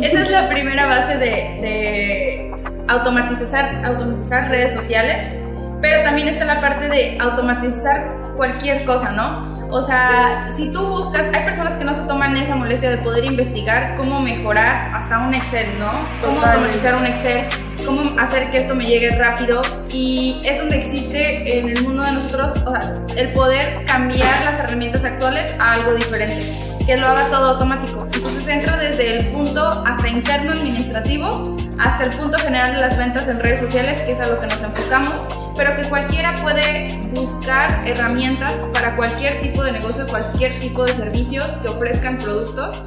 Esa 0.00 0.20
es 0.22 0.30
la 0.30 0.48
primera 0.48 0.86
base 0.86 1.16
de, 1.18 1.26
de 1.26 2.56
automatizar, 2.88 3.84
automatizar 3.84 4.50
redes 4.50 4.74
sociales, 4.74 5.38
pero 5.80 6.02
también 6.02 6.28
está 6.28 6.44
la 6.44 6.60
parte 6.60 6.88
de 6.88 7.16
automatizar 7.20 8.12
cualquier 8.36 8.84
cosa, 8.84 9.12
¿no? 9.12 9.55
O 9.76 9.82
sea, 9.82 10.48
si 10.50 10.72
tú 10.72 10.86
buscas, 10.86 11.26
hay 11.34 11.44
personas 11.44 11.76
que 11.76 11.84
no 11.84 11.92
se 11.92 12.00
toman 12.04 12.34
esa 12.38 12.56
molestia 12.56 12.88
de 12.88 12.96
poder 12.96 13.26
investigar 13.26 13.94
cómo 13.98 14.22
mejorar 14.22 14.90
hasta 14.94 15.18
un 15.18 15.34
Excel, 15.34 15.66
¿no? 15.78 15.92
Cómo 16.22 16.40
automatizar 16.40 16.94
un 16.94 17.04
Excel, 17.04 17.44
cómo 17.84 18.18
hacer 18.18 18.50
que 18.50 18.56
esto 18.56 18.74
me 18.74 18.86
llegue 18.86 19.10
rápido 19.10 19.60
y 19.90 20.40
es 20.46 20.58
donde 20.58 20.78
existe 20.78 21.58
en 21.58 21.68
el 21.68 21.82
mundo 21.82 22.04
de 22.04 22.12
nosotros 22.12 22.54
o 22.64 22.70
sea, 22.70 22.94
el 23.18 23.34
poder 23.34 23.84
cambiar 23.84 24.46
las 24.46 24.58
herramientas 24.60 25.04
actuales 25.04 25.54
a 25.60 25.74
algo 25.74 25.92
diferente 25.92 26.46
que 26.86 26.96
lo 26.96 27.06
haga 27.06 27.28
todo 27.28 27.50
automático. 27.50 28.08
Entonces 28.14 28.48
entra 28.48 28.78
desde 28.78 29.18
el 29.18 29.26
punto 29.26 29.84
hasta 29.86 30.08
interno 30.08 30.52
administrativo 30.52 31.54
hasta 31.78 32.04
el 32.04 32.12
punto 32.12 32.38
general 32.38 32.72
de 32.76 32.80
las 32.80 32.96
ventas 32.96 33.28
en 33.28 33.40
redes 33.40 33.60
sociales, 33.60 33.98
que 34.04 34.12
es 34.12 34.20
a 34.20 34.26
lo 34.26 34.40
que 34.40 34.46
nos 34.46 34.62
enfocamos, 34.62 35.22
pero 35.56 35.74
que 35.76 35.88
cualquiera 35.88 36.34
puede 36.42 36.98
buscar 37.14 37.86
herramientas 37.86 38.58
para 38.72 38.96
cualquier 38.96 39.40
tipo 39.40 39.64
de 39.64 39.72
negocio, 39.72 40.06
cualquier 40.06 40.52
tipo 40.60 40.84
de 40.84 40.92
servicios 40.92 41.56
que 41.58 41.68
ofrezcan 41.68 42.18
productos, 42.18 42.78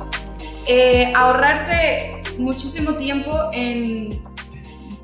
eh, 0.68 1.12
ahorrarse 1.16 2.22
muchísimo 2.38 2.94
tiempo 2.94 3.32
en 3.54 4.24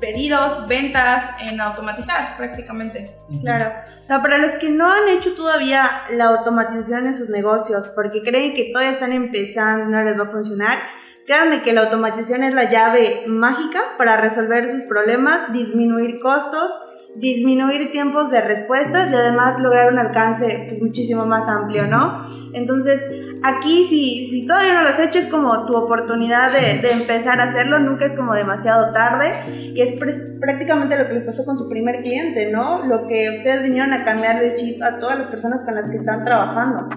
pedidos, 0.00 0.68
ventas, 0.68 1.24
en 1.40 1.60
automatizar 1.60 2.36
prácticamente. 2.36 3.16
Claro. 3.40 3.72
O 4.02 4.06
sea, 4.06 4.22
para 4.22 4.38
los 4.38 4.52
que 4.52 4.70
no 4.70 4.88
han 4.88 5.08
hecho 5.08 5.34
todavía 5.34 5.90
la 6.10 6.26
automatización 6.26 7.06
en 7.06 7.14
sus 7.14 7.28
negocios 7.28 7.88
porque 7.88 8.22
creen 8.22 8.54
que 8.54 8.70
todavía 8.72 8.92
están 8.92 9.12
empezando 9.12 9.86
y 9.86 9.88
no 9.88 10.02
les 10.02 10.18
va 10.18 10.24
a 10.24 10.30
funcionar, 10.30 10.78
créanme 11.26 11.62
que 11.62 11.72
la 11.72 11.82
automatización 11.82 12.44
es 12.44 12.54
la 12.54 12.70
llave 12.70 13.24
mágica 13.26 13.80
para 13.98 14.16
resolver 14.16 14.68
sus 14.68 14.82
problemas, 14.82 15.52
disminuir 15.52 16.20
costos, 16.20 16.70
disminuir 17.18 17.90
tiempos 17.90 18.30
de 18.30 18.40
respuesta 18.40 19.08
y 19.10 19.14
además 19.14 19.60
lograr 19.60 19.92
un 19.92 19.98
alcance 19.98 20.66
pues, 20.68 20.82
muchísimo 20.82 21.26
más 21.26 21.48
amplio, 21.48 21.86
¿no? 21.86 22.36
Entonces, 22.52 23.02
aquí 23.42 23.86
si, 23.86 24.28
si 24.30 24.46
todavía 24.46 24.74
no 24.74 24.82
lo 24.82 24.88
has 24.88 24.98
hecho 24.98 25.18
es 25.18 25.26
como 25.26 25.66
tu 25.66 25.76
oportunidad 25.76 26.52
de, 26.52 26.80
de 26.80 26.92
empezar 26.92 27.40
a 27.40 27.50
hacerlo, 27.50 27.78
nunca 27.78 28.06
es 28.06 28.14
como 28.14 28.34
demasiado 28.34 28.92
tarde 28.92 29.32
y 29.74 29.80
es 29.80 29.92
prácticamente 30.40 30.98
lo 30.98 31.06
que 31.06 31.14
les 31.14 31.24
pasó 31.24 31.44
con 31.44 31.56
su 31.56 31.68
primer 31.68 32.02
cliente, 32.02 32.50
¿no? 32.50 32.84
Lo 32.86 33.06
que 33.06 33.30
ustedes 33.30 33.62
vinieron 33.62 33.92
a 33.92 34.04
cambiar 34.04 34.40
de 34.40 34.56
chip 34.56 34.82
a 34.82 34.98
todas 35.00 35.18
las 35.18 35.28
personas 35.28 35.64
con 35.64 35.74
las 35.74 35.90
que 35.90 35.96
están 35.96 36.24
trabajando. 36.24 36.88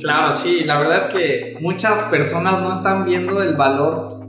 Claro, 0.00 0.34
sí, 0.34 0.64
la 0.64 0.78
verdad 0.78 0.98
es 0.98 1.06
que 1.06 1.56
muchas 1.60 2.02
personas 2.02 2.60
no 2.60 2.72
están 2.72 3.04
viendo 3.04 3.42
el 3.42 3.56
valor 3.56 4.28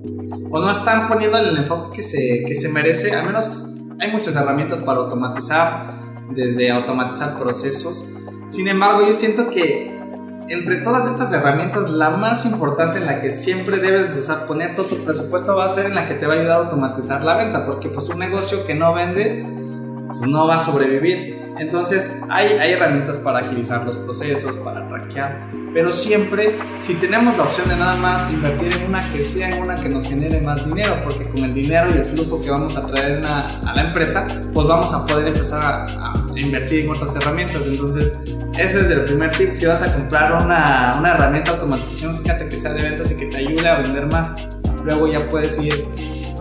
o 0.51 0.59
no 0.59 0.71
están 0.71 1.07
poniéndole 1.07 1.49
el 1.49 1.57
enfoque 1.57 1.97
que 1.97 2.03
se, 2.03 2.43
que 2.45 2.55
se 2.55 2.69
merece, 2.69 3.13
al 3.13 3.25
menos 3.25 3.68
hay 3.99 4.11
muchas 4.11 4.35
herramientas 4.35 4.81
para 4.81 4.99
automatizar, 4.99 5.93
desde 6.29 6.71
automatizar 6.71 7.37
procesos. 7.37 8.05
Sin 8.47 8.67
embargo, 8.67 9.05
yo 9.05 9.13
siento 9.13 9.49
que 9.49 9.99
entre 10.49 10.77
todas 10.77 11.07
estas 11.07 11.31
herramientas, 11.31 11.91
la 11.91 12.09
más 12.09 12.45
importante 12.45 12.97
en 12.97 13.05
la 13.05 13.21
que 13.21 13.31
siempre 13.31 13.77
debes 13.77 14.15
usar, 14.17 14.47
poner 14.47 14.75
todo 14.75 14.87
tu 14.87 14.97
presupuesto 15.03 15.55
va 15.55 15.65
a 15.65 15.69
ser 15.69 15.85
en 15.85 15.95
la 15.95 16.07
que 16.07 16.15
te 16.15 16.25
va 16.25 16.33
a 16.33 16.37
ayudar 16.37 16.57
a 16.57 16.63
automatizar 16.63 17.23
la 17.23 17.35
venta, 17.35 17.65
porque 17.65 17.89
pues 17.89 18.09
un 18.09 18.19
negocio 18.19 18.65
que 18.65 18.73
no 18.73 18.93
vende, 18.93 19.45
pues 20.07 20.21
no 20.21 20.47
va 20.47 20.55
a 20.55 20.59
sobrevivir. 20.59 21.38
Entonces 21.59 22.11
hay, 22.29 22.53
hay 22.53 22.71
herramientas 22.73 23.19
para 23.19 23.39
agilizar 23.39 23.85
los 23.85 23.97
procesos, 23.97 24.57
para 24.57 24.87
traquear, 24.87 25.51
pero 25.73 25.91
siempre 25.91 26.57
si 26.79 26.95
tenemos 26.95 27.37
la 27.37 27.43
opción 27.43 27.69
de 27.69 27.75
nada 27.75 27.95
más 27.95 28.31
invertir 28.31 28.73
en 28.73 28.87
una 28.87 29.11
que 29.11 29.21
sea 29.21 29.49
en 29.49 29.61
una 29.61 29.75
que 29.75 29.89
nos 29.89 30.05
genere 30.05 30.41
más 30.41 30.65
dinero, 30.65 30.95
porque 31.03 31.29
con 31.29 31.39
el 31.39 31.53
dinero 31.53 31.89
y 31.89 31.97
el 31.97 32.05
flujo 32.05 32.41
que 32.41 32.49
vamos 32.49 32.75
a 32.77 32.87
traer 32.87 33.23
a 33.25 33.73
la 33.75 33.81
empresa, 33.81 34.27
pues 34.53 34.67
vamos 34.67 34.93
a 34.93 35.05
poder 35.05 35.27
empezar 35.27 35.61
a, 35.61 36.13
a 36.13 36.39
invertir 36.39 36.85
en 36.85 36.91
otras 36.91 37.15
herramientas. 37.15 37.65
Entonces 37.65 38.15
ese 38.59 38.81
es 38.81 38.89
el 38.89 39.05
primer 39.05 39.29
tip. 39.31 39.53
Si 39.53 39.65
vas 39.65 39.81
a 39.81 39.93
comprar 39.93 40.33
una, 40.33 40.95
una 40.99 41.11
herramienta 41.11 41.51
de 41.51 41.57
automatización, 41.57 42.17
fíjate 42.21 42.47
que 42.47 42.55
sea 42.57 42.73
de 42.73 42.81
ventas 42.81 43.09
y 43.11 43.15
que 43.15 43.27
te 43.27 43.37
ayude 43.37 43.67
a 43.67 43.79
vender 43.79 44.05
más. 44.07 44.35
Luego 44.83 45.07
ya 45.07 45.29
puedes 45.29 45.57
ir 45.59 45.87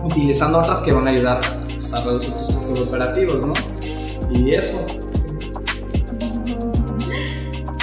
utilizando 0.03 0.59
otras 0.59 0.81
que 0.81 0.91
van 0.91 1.07
a 1.07 1.11
ayudar 1.11 1.39
pues, 1.79 1.93
a 1.93 2.03
reducir 2.03 2.33
tus 2.33 2.55
costos 2.55 2.79
operativos, 2.79 3.45
¿no? 3.45 3.53
Y 4.31 4.53
eso. 4.53 4.85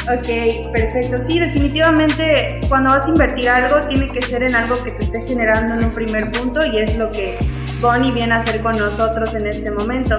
Ok, 0.08 0.72
perfecto. 0.72 1.20
Sí, 1.26 1.40
definitivamente 1.40 2.60
cuando 2.68 2.90
vas 2.90 3.06
a 3.06 3.08
invertir 3.08 3.48
algo 3.48 3.88
tiene 3.88 4.08
que 4.08 4.22
ser 4.22 4.44
en 4.44 4.54
algo 4.54 4.80
que 4.84 4.92
te 4.92 5.02
esté 5.02 5.24
generando 5.26 5.74
en 5.74 5.84
un 5.84 5.92
primer 5.92 6.30
punto 6.30 6.64
y 6.64 6.78
es 6.78 6.96
lo 6.96 7.10
que 7.10 7.36
Bonnie 7.80 8.12
viene 8.12 8.32
a 8.32 8.38
hacer 8.38 8.60
con 8.60 8.78
nosotros 8.78 9.34
en 9.34 9.46
este 9.48 9.70
momento. 9.72 10.16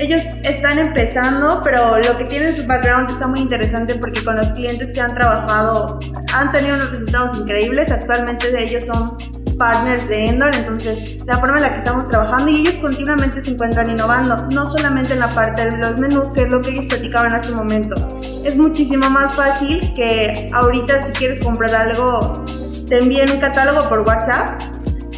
Ellos 0.00 0.22
están 0.42 0.80
empezando, 0.80 1.60
pero 1.62 1.98
lo 1.98 2.16
que 2.16 2.24
tienen 2.24 2.48
en 2.48 2.56
su 2.56 2.66
background 2.66 3.10
está 3.10 3.28
muy 3.28 3.38
interesante 3.38 3.94
porque 3.94 4.24
con 4.24 4.36
los 4.36 4.48
clientes 4.48 4.90
que 4.90 5.00
han 5.00 5.14
trabajado 5.14 6.00
han 6.34 6.50
tenido 6.50 6.74
unos 6.74 6.90
resultados 6.90 7.38
increíbles. 7.38 7.92
Actualmente 7.92 8.48
ellos 8.60 8.86
son 8.86 9.16
partners 9.58 10.08
de 10.08 10.26
Endor, 10.26 10.54
entonces 10.54 11.18
la 11.26 11.38
forma 11.38 11.56
en 11.56 11.62
la 11.64 11.70
que 11.72 11.78
estamos 11.78 12.08
trabajando 12.08 12.50
y 12.50 12.60
ellos 12.60 12.76
continuamente 12.76 13.44
se 13.44 13.50
encuentran 13.50 13.90
innovando, 13.90 14.46
no 14.50 14.70
solamente 14.70 15.12
en 15.12 15.20
la 15.20 15.28
parte 15.28 15.70
de 15.70 15.76
los 15.76 15.98
menús, 15.98 16.30
que 16.34 16.42
es 16.42 16.48
lo 16.48 16.62
que 16.62 16.70
ellos 16.70 16.86
platicaban 16.86 17.34
hace 17.34 17.50
un 17.50 17.58
momento. 17.58 17.96
Es 18.44 18.56
muchísimo 18.56 19.10
más 19.10 19.34
fácil 19.34 19.92
que 19.94 20.50
ahorita 20.54 21.06
si 21.06 21.12
quieres 21.12 21.44
comprar 21.44 21.74
algo, 21.74 22.44
te 22.88 22.98
envíen 22.98 23.30
un 23.30 23.40
catálogo 23.40 23.86
por 23.88 24.00
WhatsApp 24.00 24.62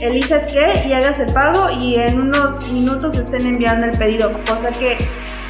eliges 0.00 0.50
qué 0.50 0.88
y 0.88 0.92
hagas 0.92 1.18
el 1.20 1.32
pago 1.32 1.68
y 1.70 1.96
en 1.96 2.20
unos 2.20 2.66
minutos 2.68 3.16
estén 3.16 3.46
enviando 3.46 3.86
el 3.86 3.96
pedido, 3.96 4.32
cosa 4.46 4.70
que 4.70 4.96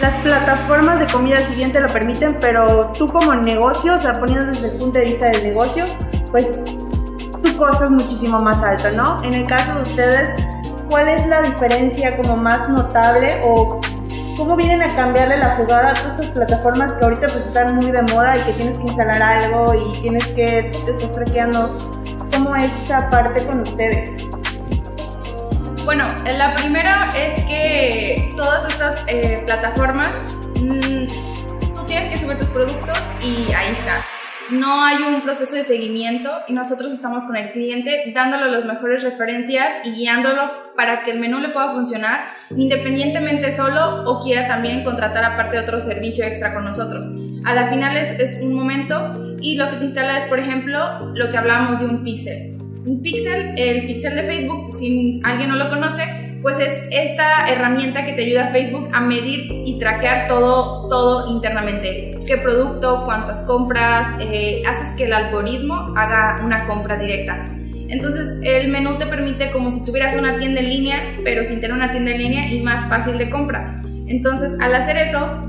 las 0.01 0.17
plataformas 0.23 0.99
de 0.99 1.07
comida 1.07 1.47
siguiente 1.49 1.81
lo 1.81 1.89
permiten, 1.89 2.37
pero 2.41 2.93
tú 2.97 3.07
como 3.09 3.35
negocio, 3.35 3.95
o 3.95 4.01
sea, 4.01 4.19
poniendo 4.19 4.47
desde 4.47 4.71
el 4.71 4.79
punto 4.79 4.99
de 4.99 5.05
vista 5.05 5.27
del 5.27 5.45
negocio, 5.45 5.85
pues 6.31 6.49
costo 7.61 7.85
es 7.85 7.91
muchísimo 7.91 8.41
más 8.41 8.59
alto, 8.63 8.91
¿no? 8.93 9.23
En 9.23 9.35
el 9.35 9.47
caso 9.47 9.75
de 9.75 9.83
ustedes, 9.83 10.45
¿cuál 10.89 11.09
es 11.09 11.27
la 11.27 11.43
diferencia 11.43 12.17
como 12.17 12.35
más 12.39 12.71
notable 12.71 13.39
o 13.45 13.79
cómo 14.39 14.57
vienen 14.57 14.81
a 14.81 14.89
cambiarle 14.97 15.37
la 15.37 15.57
jugada 15.57 15.91
a 15.91 15.95
todas 15.95 16.13
estas 16.13 16.31
plataformas 16.31 16.95
que 16.95 17.05
ahorita 17.05 17.29
pues 17.29 17.45
están 17.45 17.77
muy 17.77 17.91
de 17.91 18.01
moda 18.01 18.39
y 18.39 18.45
que 18.45 18.53
tienes 18.55 18.79
que 18.79 18.85
instalar 18.85 19.23
algo 19.23 19.75
y 19.75 20.01
tienes 20.01 20.27
que 20.29 20.59
estás 20.71 21.13
traqueando? 21.13 21.77
¿Cómo 22.33 22.57
es 22.57 22.73
esa 22.85 23.11
parte 23.11 23.45
con 23.45 23.61
ustedes? 23.61 24.25
Bueno, 25.85 26.05
la 26.25 26.55
primera 26.55 27.11
es 27.15 27.43
que 27.43 28.33
todas 28.39 28.65
estas 28.73 29.03
eh, 29.07 29.43
plataformas, 29.45 30.11
mm, 30.59 31.75
tú 31.75 31.85
tienes 31.87 32.09
que 32.09 32.17
subir 32.17 32.39
tus 32.39 32.49
productos 32.49 32.99
y 33.21 33.53
ahí 33.53 33.73
está. 33.73 34.03
No 34.51 34.85
hay 34.85 34.99
un 35.03 35.21
proceso 35.23 35.55
de 35.55 35.65
seguimiento 35.65 36.31
y 36.49 36.53
nosotros 36.53 36.93
estamos 36.93 37.25
con 37.25 37.37
el 37.37 37.53
cliente 37.53 38.13
dándole 38.15 38.51
las 38.51 38.65
mejores 38.65 39.03
referencias 39.03 39.75
y 39.85 39.93
guiándolo 39.93 40.75
para 40.77 41.03
que 41.03 41.13
el 41.13 41.21
menú 41.21 41.39
le 41.39 41.51
pueda 41.51 41.73
funcionar 41.73 42.21
independientemente 42.57 43.53
solo 43.53 44.05
o 44.11 44.23
quiera 44.23 44.49
también 44.49 44.83
contratar 44.83 45.25
aparte 45.25 45.59
otro 45.59 45.81
servicio 45.81 46.25
extra 46.25 46.53
con 46.55 46.65
nosotros. 46.65 47.07
A 47.45 47.55
la 47.55 47.69
final 47.69 47.97
es, 47.97 48.11
es 48.19 48.41
un 48.43 48.55
momento 48.55 49.37
y 49.41 49.57
lo 49.57 49.71
que 49.71 49.77
te 49.77 49.85
instala 49.85 50.19
es, 50.19 50.25
por 50.25 50.39
ejemplo, 50.39 51.11
lo 51.15 51.31
que 51.31 51.39
hablábamos 51.39 51.81
de 51.81 51.87
un 51.87 52.05
pixel 52.05 52.61
un 52.85 53.03
pixel, 53.03 53.55
el 53.59 53.87
pixel 53.87 54.15
de 54.15 54.23
Facebook, 54.25 54.73
si 54.73 55.21
alguien 55.25 55.51
no 55.51 55.57
lo 55.57 55.69
conoce, 55.69 56.03
pues 56.43 56.59
es 56.59 56.73
esta 56.91 57.49
herramienta 57.49 58.05
que 58.05 58.13
te 58.13 58.23
ayuda 58.23 58.47
a 58.47 58.49
Facebook 58.49 58.89
a 58.93 59.01
medir 59.01 59.49
y 59.51 59.79
traquear 59.79 60.27
todo, 60.27 60.89
todo 60.89 61.35
internamente. 61.35 62.19
¿Qué 62.27 62.37
producto, 62.39 63.03
cuántas 63.05 63.43
compras? 63.43 64.07
Eh, 64.21 64.63
haces 64.67 64.91
que 64.97 65.05
el 65.05 65.13
algoritmo 65.13 65.95
haga 65.97 66.41
una 66.45 66.67
compra 66.67 66.97
directa. 66.97 67.45
Entonces 67.89 68.41
el 68.45 68.69
menú 68.69 68.99
te 68.99 69.07
permite 69.07 69.51
como 69.51 69.71
si 69.71 69.85
tuvieras 69.85 70.15
una 70.15 70.37
tienda 70.37 70.61
en 70.61 70.69
línea, 70.69 71.17
pero 71.25 71.45
sin 71.45 71.61
tener 71.61 71.77
una 71.77 71.91
tienda 71.91 72.13
en 72.13 72.19
línea 72.19 72.53
y 72.53 72.61
más 72.61 72.89
fácil 72.89 73.19
de 73.19 73.29
compra. 73.29 73.83
Entonces 74.07 74.57
al 74.61 74.75
hacer 74.75 74.97
eso, 74.97 75.47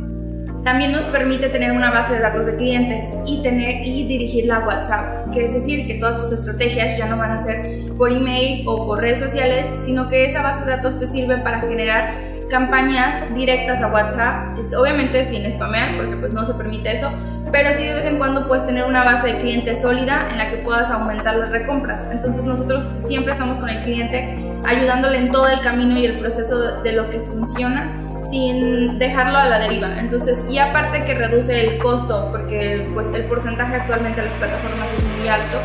también 0.63 0.91
nos 0.91 1.05
permite 1.05 1.49
tener 1.49 1.71
una 1.71 1.89
base 1.91 2.13
de 2.13 2.19
datos 2.19 2.45
de 2.45 2.55
clientes 2.55 3.05
y, 3.25 3.41
tener, 3.41 3.85
y 3.85 4.07
dirigirla 4.07 4.57
a 4.57 4.67
WhatsApp, 4.67 5.31
que 5.31 5.45
es 5.45 5.53
decir, 5.53 5.87
que 5.87 5.95
todas 5.95 6.17
tus 6.17 6.31
estrategias 6.31 6.97
ya 6.97 7.07
no 7.07 7.17
van 7.17 7.31
a 7.31 7.39
ser 7.39 7.80
por 7.97 8.11
email 8.11 8.63
o 8.67 8.87
por 8.87 8.99
redes 8.99 9.19
sociales, 9.19 9.67
sino 9.83 10.09
que 10.09 10.25
esa 10.25 10.41
base 10.41 10.65
de 10.65 10.71
datos 10.71 10.97
te 10.97 11.07
sirve 11.07 11.37
para 11.37 11.59
generar 11.61 12.15
campañas 12.49 13.33
directas 13.33 13.81
a 13.81 13.87
WhatsApp, 13.87 14.57
obviamente 14.77 15.23
sin 15.25 15.49
spamear, 15.49 15.95
porque 15.95 16.15
pues 16.17 16.33
no 16.33 16.45
se 16.45 16.53
permite 16.53 16.91
eso, 16.91 17.09
pero 17.51 17.71
sí 17.73 17.85
de 17.85 17.95
vez 17.95 18.05
en 18.05 18.17
cuando 18.17 18.47
puedes 18.47 18.65
tener 18.65 18.83
una 18.83 19.03
base 19.03 19.27
de 19.27 19.37
clientes 19.39 19.81
sólida 19.81 20.27
en 20.31 20.37
la 20.37 20.51
que 20.51 20.57
puedas 20.57 20.89
aumentar 20.89 21.35
las 21.37 21.49
recompras. 21.49 22.05
Entonces 22.11 22.43
nosotros 22.43 22.85
siempre 22.99 23.31
estamos 23.33 23.57
con 23.57 23.69
el 23.69 23.81
cliente 23.83 24.37
ayudándole 24.65 25.17
en 25.17 25.31
todo 25.31 25.47
el 25.47 25.61
camino 25.61 25.97
y 25.97 26.05
el 26.05 26.19
proceso 26.19 26.81
de 26.81 26.91
lo 26.93 27.09
que 27.09 27.19
funciona 27.21 28.10
sin 28.23 28.99
dejarlo 28.99 29.37
a 29.37 29.47
la 29.47 29.59
deriva. 29.59 29.99
Entonces, 29.99 30.45
y 30.49 30.57
aparte 30.57 31.03
que 31.05 31.13
reduce 31.13 31.59
el 31.59 31.77
costo, 31.79 32.29
porque 32.31 32.89
pues 32.93 33.07
el 33.13 33.25
porcentaje 33.25 33.75
actualmente 33.75 34.21
de 34.21 34.27
las 34.27 34.35
plataformas 34.35 34.89
es 34.93 35.03
muy 35.03 35.27
alto 35.27 35.59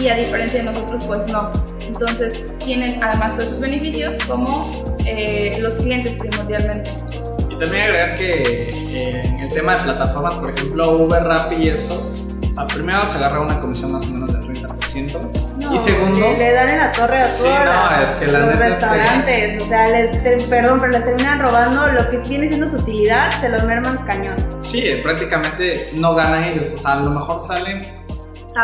y 0.00 0.08
a 0.08 0.16
diferencia 0.16 0.60
de 0.60 0.66
nosotros, 0.66 1.04
pues 1.06 1.26
no. 1.28 1.52
Entonces, 1.80 2.42
tienen 2.58 3.02
además 3.02 3.34
todos 3.34 3.48
esos 3.48 3.60
beneficios 3.60 4.16
como 4.26 4.72
eh, 5.04 5.56
los 5.60 5.74
clientes 5.76 6.16
primordialmente. 6.16 6.90
Y 7.50 7.58
también 7.58 7.84
agregar 7.84 8.14
que 8.14 8.70
eh, 8.70 9.22
en 9.24 9.40
el 9.40 9.48
tema 9.50 9.76
de 9.76 9.82
plataformas, 9.84 10.34
por 10.34 10.50
ejemplo, 10.50 10.96
Uber, 10.96 11.22
Rappi 11.22 11.56
y 11.56 11.68
eso, 11.68 12.12
o 12.58 12.66
primero 12.66 13.04
se 13.06 13.16
agarra 13.16 13.40
una 13.40 13.60
comisión 13.60 13.92
más 13.92 14.04
o 14.06 14.10
menos 14.10 14.32
del 14.32 14.42
30% 14.42 15.51
y 15.72 15.78
segundo. 15.78 16.34
Le, 16.38 16.52
dan 16.52 16.68
en 16.68 16.76
la 16.78 16.92
torre 16.92 17.22
a 17.22 17.28
todos 17.28 18.32
los 18.32 18.58
restaurantes. 18.58 19.62
O 19.62 19.68
sea, 19.68 19.88
les, 19.88 20.44
perdón, 20.46 20.80
pero 20.80 20.92
les 20.92 21.04
terminan 21.04 21.40
robando 21.40 21.86
lo 21.88 22.10
que 22.10 22.18
tiene 22.18 22.48
siendo 22.48 22.70
su 22.70 22.76
utilidad, 22.76 23.40
se 23.40 23.48
lo 23.48 23.62
merman 23.64 23.98
cañón. 24.04 24.36
Sí, 24.60 25.00
prácticamente 25.02 25.90
no 25.94 26.14
ganan 26.14 26.44
ellos. 26.44 26.72
O 26.74 26.78
sea, 26.78 26.92
a 26.92 27.00
lo 27.00 27.10
mejor 27.10 27.38
salen 27.38 27.90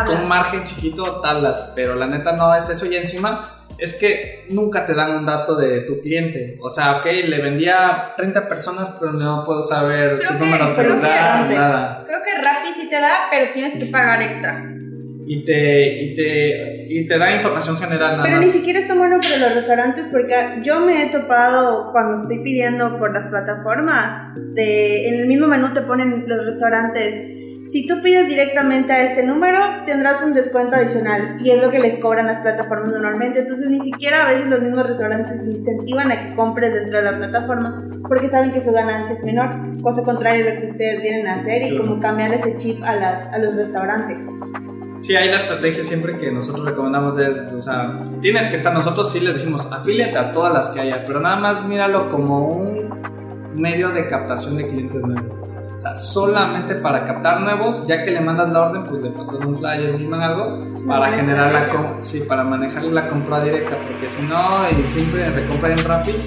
con 0.06 0.22
un 0.22 0.28
margen 0.28 0.64
chiquito, 0.64 1.20
tablas. 1.20 1.72
Pero 1.74 1.94
la 1.94 2.06
neta 2.06 2.32
no 2.32 2.54
es 2.54 2.68
eso. 2.68 2.86
Y 2.86 2.96
encima 2.96 3.64
es 3.78 3.94
que 3.94 4.46
nunca 4.50 4.84
te 4.84 4.94
dan 4.94 5.12
un 5.12 5.24
dato 5.24 5.54
de 5.54 5.82
tu 5.82 6.00
cliente. 6.00 6.58
O 6.60 6.68
sea, 6.68 6.98
ok, 6.98 7.06
le 7.06 7.40
vendía 7.40 7.88
a 7.88 8.16
30 8.16 8.48
personas, 8.48 8.90
pero 8.98 9.12
no 9.12 9.44
puedo 9.44 9.62
saber 9.62 10.20
su 10.22 10.34
número 10.34 10.66
de 10.66 10.72
celular, 10.72 11.48
nada. 11.48 12.04
Creo 12.06 12.20
que 12.24 12.42
Rappi 12.42 12.72
sí 12.74 12.88
te 12.88 13.00
da, 13.00 13.28
pero 13.30 13.52
tienes 13.52 13.74
que 13.74 13.86
pagar 13.86 14.20
extra 14.22 14.77
y 15.30 15.44
te, 15.44 16.02
y 16.02 16.14
te, 16.14 16.86
y 16.88 17.06
te 17.06 17.18
da 17.18 17.36
información 17.36 17.76
general 17.76 18.12
nada 18.12 18.22
Pero 18.22 18.40
ni 18.40 18.46
siquiera 18.46 18.78
está 18.78 18.94
bueno 18.94 19.18
para 19.20 19.36
los 19.36 19.54
restaurantes 19.56 20.06
porque 20.10 20.34
yo 20.62 20.80
me 20.80 21.04
he 21.04 21.10
topado 21.10 21.92
cuando 21.92 22.22
estoy 22.22 22.42
pidiendo 22.42 22.98
por 22.98 23.12
las 23.12 23.26
plataformas, 23.28 24.34
de, 24.54 25.08
en 25.08 25.20
el 25.20 25.26
mismo 25.26 25.46
menú 25.46 25.74
te 25.74 25.82
ponen 25.82 26.24
los 26.26 26.46
restaurantes. 26.46 27.36
Si 27.70 27.86
tú 27.86 28.00
pides 28.02 28.26
directamente 28.26 28.94
a 28.94 29.10
este 29.10 29.22
número, 29.22 29.58
tendrás 29.84 30.22
un 30.22 30.32
descuento 30.32 30.76
adicional 30.76 31.36
y 31.44 31.50
es 31.50 31.62
lo 31.62 31.70
que 31.70 31.78
les 31.78 31.98
cobran 31.98 32.26
las 32.26 32.38
plataformas 32.38 32.90
normalmente. 32.90 33.40
Entonces 33.40 33.68
ni 33.68 33.80
siquiera 33.80 34.24
a 34.24 34.32
veces 34.32 34.46
los 34.46 34.62
mismos 34.62 34.86
restaurantes 34.86 35.46
incentivan 35.46 36.10
a 36.10 36.22
que 36.22 36.34
compres 36.34 36.72
dentro 36.72 36.96
de 36.96 37.04
la 37.04 37.18
plataforma 37.18 37.86
porque 38.08 38.28
saben 38.28 38.52
que 38.52 38.62
su 38.62 38.72
ganancia 38.72 39.14
es 39.14 39.22
menor. 39.22 39.82
Cosa 39.82 40.02
contraria 40.04 40.46
a 40.46 40.54
lo 40.54 40.60
que 40.60 40.66
ustedes 40.66 41.02
vienen 41.02 41.26
a 41.26 41.34
hacer 41.34 41.70
y 41.70 41.76
como 41.76 42.00
cambiar 42.00 42.32
ese 42.32 42.56
chip 42.56 42.82
a, 42.82 42.96
las, 42.96 43.34
a 43.34 43.36
los 43.36 43.54
restaurantes. 43.54 44.16
Sí, 44.98 45.14
ahí 45.14 45.28
la 45.28 45.36
estrategia 45.36 45.84
siempre 45.84 46.16
que 46.16 46.32
nosotros 46.32 46.64
recomendamos 46.64 47.16
es, 47.18 47.52
o 47.52 47.62
sea, 47.62 48.02
tienes 48.20 48.48
que 48.48 48.56
estar, 48.56 48.74
nosotros 48.74 49.12
sí 49.12 49.20
les 49.20 49.34
decimos, 49.34 49.68
afíliate 49.70 50.18
a 50.18 50.32
todas 50.32 50.52
las 50.52 50.70
que 50.70 50.80
haya, 50.80 51.04
pero 51.06 51.20
nada 51.20 51.36
más 51.36 51.64
míralo 51.64 52.08
como 52.08 52.48
un 52.48 52.88
medio 53.54 53.90
de 53.90 54.08
captación 54.08 54.56
de 54.56 54.66
clientes 54.66 55.06
nuevos. 55.06 55.34
O 55.76 55.78
sea, 55.78 55.94
solamente 55.94 56.74
para 56.74 57.04
captar 57.04 57.40
nuevos, 57.40 57.86
ya 57.86 58.02
que 58.02 58.10
le 58.10 58.20
mandas 58.20 58.50
la 58.50 58.62
orden, 58.62 58.84
pues 58.84 59.00
le 59.00 59.10
pasas 59.10 59.38
un 59.38 59.56
flyer, 59.56 59.94
un 59.94 60.12
algo, 60.12 60.84
para 60.88 61.08
generar 61.10 61.52
la 61.52 61.68
sí, 62.00 62.24
para 62.26 62.42
manejar 62.42 62.82
la 62.82 63.08
compra 63.08 63.44
directa, 63.44 63.76
porque 63.80 64.08
si 64.08 64.22
no, 64.22 64.68
y 64.68 64.84
siempre 64.84 65.30
recompra 65.30 65.70
en 65.70 65.84
rápido, 65.84 66.18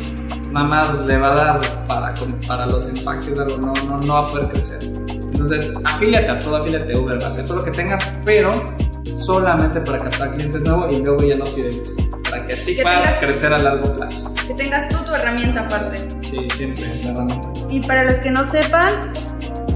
nada 0.51 0.65
más 0.65 1.05
le 1.05 1.17
va 1.17 1.31
a 1.33 1.35
dar 1.35 1.87
para, 1.87 2.13
para 2.47 2.65
los 2.67 2.87
empaques, 2.87 3.37
algo, 3.37 3.57
no, 3.57 3.73
no, 3.73 3.99
no 3.99 4.13
va 4.13 4.19
a 4.19 4.27
poder 4.27 4.47
crecer. 4.47 4.79
Entonces, 5.31 5.73
afíliate 5.83 6.29
a 6.29 6.39
todo, 6.39 6.57
afíliate 6.57 6.93
a 6.93 6.99
Uber, 6.99 7.23
a 7.23 7.45
todo 7.45 7.57
lo 7.57 7.63
que 7.63 7.71
tengas, 7.71 8.01
pero 8.25 8.51
solamente 9.15 9.81
para 9.81 9.99
captar 9.99 10.31
clientes 10.31 10.63
nuevos 10.63 10.93
y 10.93 10.97
luego 10.97 11.23
ya 11.23 11.35
lo 11.35 11.45
fidelices, 11.45 12.09
para 12.29 12.45
que 12.45 12.53
así 12.53 12.75
puedas 12.75 13.17
crecer 13.19 13.53
a 13.53 13.57
largo 13.57 13.95
plazo. 13.95 14.33
Que 14.47 14.53
tengas 14.53 14.89
tú 14.89 14.97
tu 15.03 15.13
herramienta 15.13 15.61
aparte. 15.61 15.99
Sí, 16.21 16.47
siempre, 16.55 17.03
la 17.03 17.11
herramienta. 17.11 17.49
Y 17.69 17.79
para 17.81 18.03
los 18.03 18.15
que 18.15 18.31
no 18.31 18.45
sepan, 18.45 19.13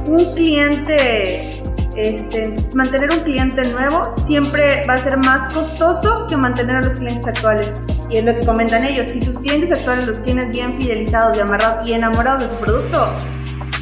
un 0.05 0.33
cliente 0.35 1.63
este, 1.95 2.55
mantener 2.73 3.09
un 3.11 3.19
cliente 3.19 3.71
nuevo 3.71 4.13
siempre 4.27 4.85
va 4.87 4.95
a 4.95 5.03
ser 5.03 5.17
más 5.17 5.53
costoso 5.53 6.27
que 6.27 6.35
mantener 6.35 6.77
a 6.77 6.81
los 6.81 6.95
clientes 6.95 7.25
actuales. 7.25 7.69
Y 8.09 8.17
es 8.17 8.25
lo 8.25 8.35
que 8.35 8.45
comentan 8.45 8.83
ellos, 8.83 9.07
si 9.07 9.19
tus 9.19 9.39
clientes 9.39 9.71
actuales 9.71 10.05
los 10.05 10.21
tienes 10.21 10.51
bien 10.51 10.77
fidelizados 10.77 11.37
y 11.37 11.39
amarrados 11.39 11.87
y 11.87 11.93
enamorados 11.93 12.43
de 12.43 12.49
tu 12.49 12.63
producto, 12.63 13.07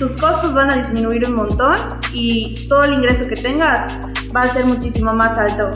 tus 0.03 0.19
costos 0.19 0.53
van 0.53 0.69
a 0.69 0.75
disminuir 0.75 1.25
un 1.25 1.35
montón 1.37 1.77
y 2.11 2.67
todo 2.67 2.83
el 2.83 2.93
ingreso 2.95 3.25
que 3.25 3.37
tengas 3.37 3.93
va 4.35 4.41
a 4.41 4.53
ser 4.53 4.65
muchísimo 4.65 5.13
más 5.13 5.37
alto. 5.37 5.71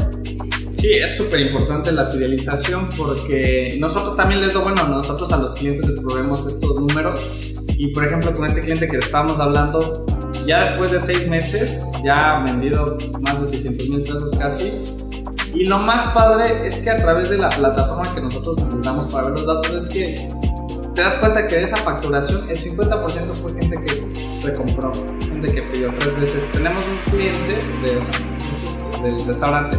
Sí, 0.74 0.96
es 0.96 1.16
súper 1.16 1.40
importante 1.40 1.94
la 1.94 2.08
fidelización 2.08 2.90
porque 2.98 3.78
nosotros 3.80 4.18
también 4.18 4.42
les 4.42 4.54
lo 4.54 4.64
bueno, 4.64 4.86
nosotros 4.86 5.32
a 5.32 5.38
los 5.38 5.56
clientes 5.56 5.88
les 5.88 6.04
probemos 6.04 6.46
estos 6.46 6.76
números 6.76 7.22
y 7.70 7.94
por 7.94 8.04
ejemplo 8.04 8.34
con 8.34 8.46
este 8.46 8.62
cliente 8.62 8.90
que 8.90 8.98
estábamos 8.98 9.40
hablando, 9.40 10.06
ya 10.46 10.60
después 10.60 10.92
de 10.92 11.00
seis 11.00 11.26
meses 11.30 11.90
ya 12.04 12.36
ha 12.36 12.44
vendido 12.44 12.98
más 13.22 13.40
de 13.40 13.48
600 13.48 13.88
mil 13.88 14.02
pesos 14.02 14.38
casi 14.38 14.74
y 15.54 15.66
lo 15.66 15.80
más 15.80 16.06
padre 16.08 16.68
es 16.68 16.80
que 16.80 16.90
a 16.90 16.98
través 16.98 17.30
de 17.30 17.38
la 17.38 17.48
plataforma 17.48 18.14
que 18.14 18.22
nosotros 18.22 18.58
les 18.74 18.84
damos 18.84 19.08
para 19.08 19.30
ver 19.30 19.40
los 19.40 19.48
datos 19.48 19.86
es 19.86 19.88
que 19.88 20.30
te 20.98 21.04
das 21.04 21.18
cuenta 21.18 21.48
que 21.48 21.58
de 21.58 21.64
esa 21.64 21.78
facturación 21.78 22.50
el 22.50 22.60
50% 22.60 23.36
fue 23.36 23.54
gente 23.54 23.80
que 23.80 24.42
recompró, 24.42 24.92
gente 25.20 25.48
que 25.48 25.62
pidió 25.62 25.94
tres 25.96 26.20
veces. 26.20 26.52
Tenemos 26.52 26.84
un 26.86 26.98
cliente 27.12 27.54
de, 27.84 28.00
o 28.00 29.04
del 29.04 29.24
restaurante, 29.24 29.78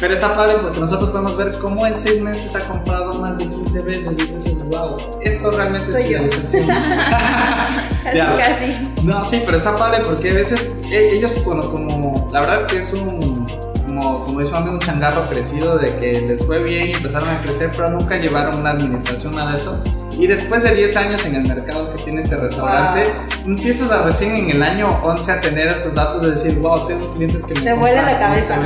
pero 0.00 0.12
está 0.12 0.34
padre 0.34 0.56
porque 0.60 0.80
nosotros 0.80 1.10
podemos 1.10 1.36
ver 1.36 1.52
cómo 1.60 1.86
en 1.86 1.96
seis 1.96 2.20
meses 2.20 2.56
ha 2.56 2.66
comprado 2.66 3.14
más 3.14 3.38
de 3.38 3.46
15 3.46 3.82
veces 3.82 4.18
y 4.18 4.22
entonces, 4.22 4.58
wow, 4.64 4.96
esto 5.22 5.52
realmente 5.52 5.92
es 5.92 6.04
fidelización. 6.04 6.66
casi, 8.02 8.92
No, 9.04 9.24
sí, 9.24 9.42
pero 9.44 9.56
está 9.56 9.76
padre 9.76 10.02
porque 10.04 10.32
a 10.32 10.34
veces 10.34 10.68
e, 10.90 11.14
ellos 11.14 11.38
como, 11.44 11.62
como 11.70 12.28
la 12.32 12.40
verdad 12.40 12.58
es 12.58 12.64
que 12.64 12.78
es 12.78 12.92
un 12.92 13.46
como, 13.86 14.24
como 14.24 14.40
dice 14.40 14.52
un 14.56 14.80
changarro 14.80 15.28
crecido 15.28 15.78
de 15.78 15.96
que 15.96 16.22
les 16.22 16.44
fue 16.44 16.64
bien 16.64 16.88
y 16.88 16.92
empezaron 16.94 17.28
a 17.28 17.40
crecer, 17.40 17.70
pero 17.70 17.88
nunca 17.88 18.16
llevaron 18.16 18.58
una 18.58 18.70
administración, 18.70 19.36
nada 19.36 19.52
de 19.52 19.58
eso. 19.58 19.80
Y 20.18 20.26
después 20.26 20.62
de 20.62 20.74
10 20.74 20.96
años 20.96 21.26
en 21.26 21.34
el 21.34 21.46
mercado 21.46 21.94
que 21.94 22.02
tiene 22.02 22.20
este 22.20 22.36
restaurante, 22.36 23.12
empiezas 23.44 23.90
a 23.90 24.02
recién 24.02 24.34
en 24.34 24.50
el 24.50 24.62
año 24.62 24.88
11 25.02 25.32
a 25.32 25.40
tener 25.40 25.68
estos 25.68 25.94
datos 25.94 26.22
de 26.22 26.30
decir, 26.30 26.58
wow, 26.58 26.86
tengo 26.86 27.10
clientes 27.12 27.44
que 27.44 27.54
me 27.54 27.60
Te 27.60 27.72
vuela 27.74 28.02
la 28.02 28.18
cabeza. 28.18 28.58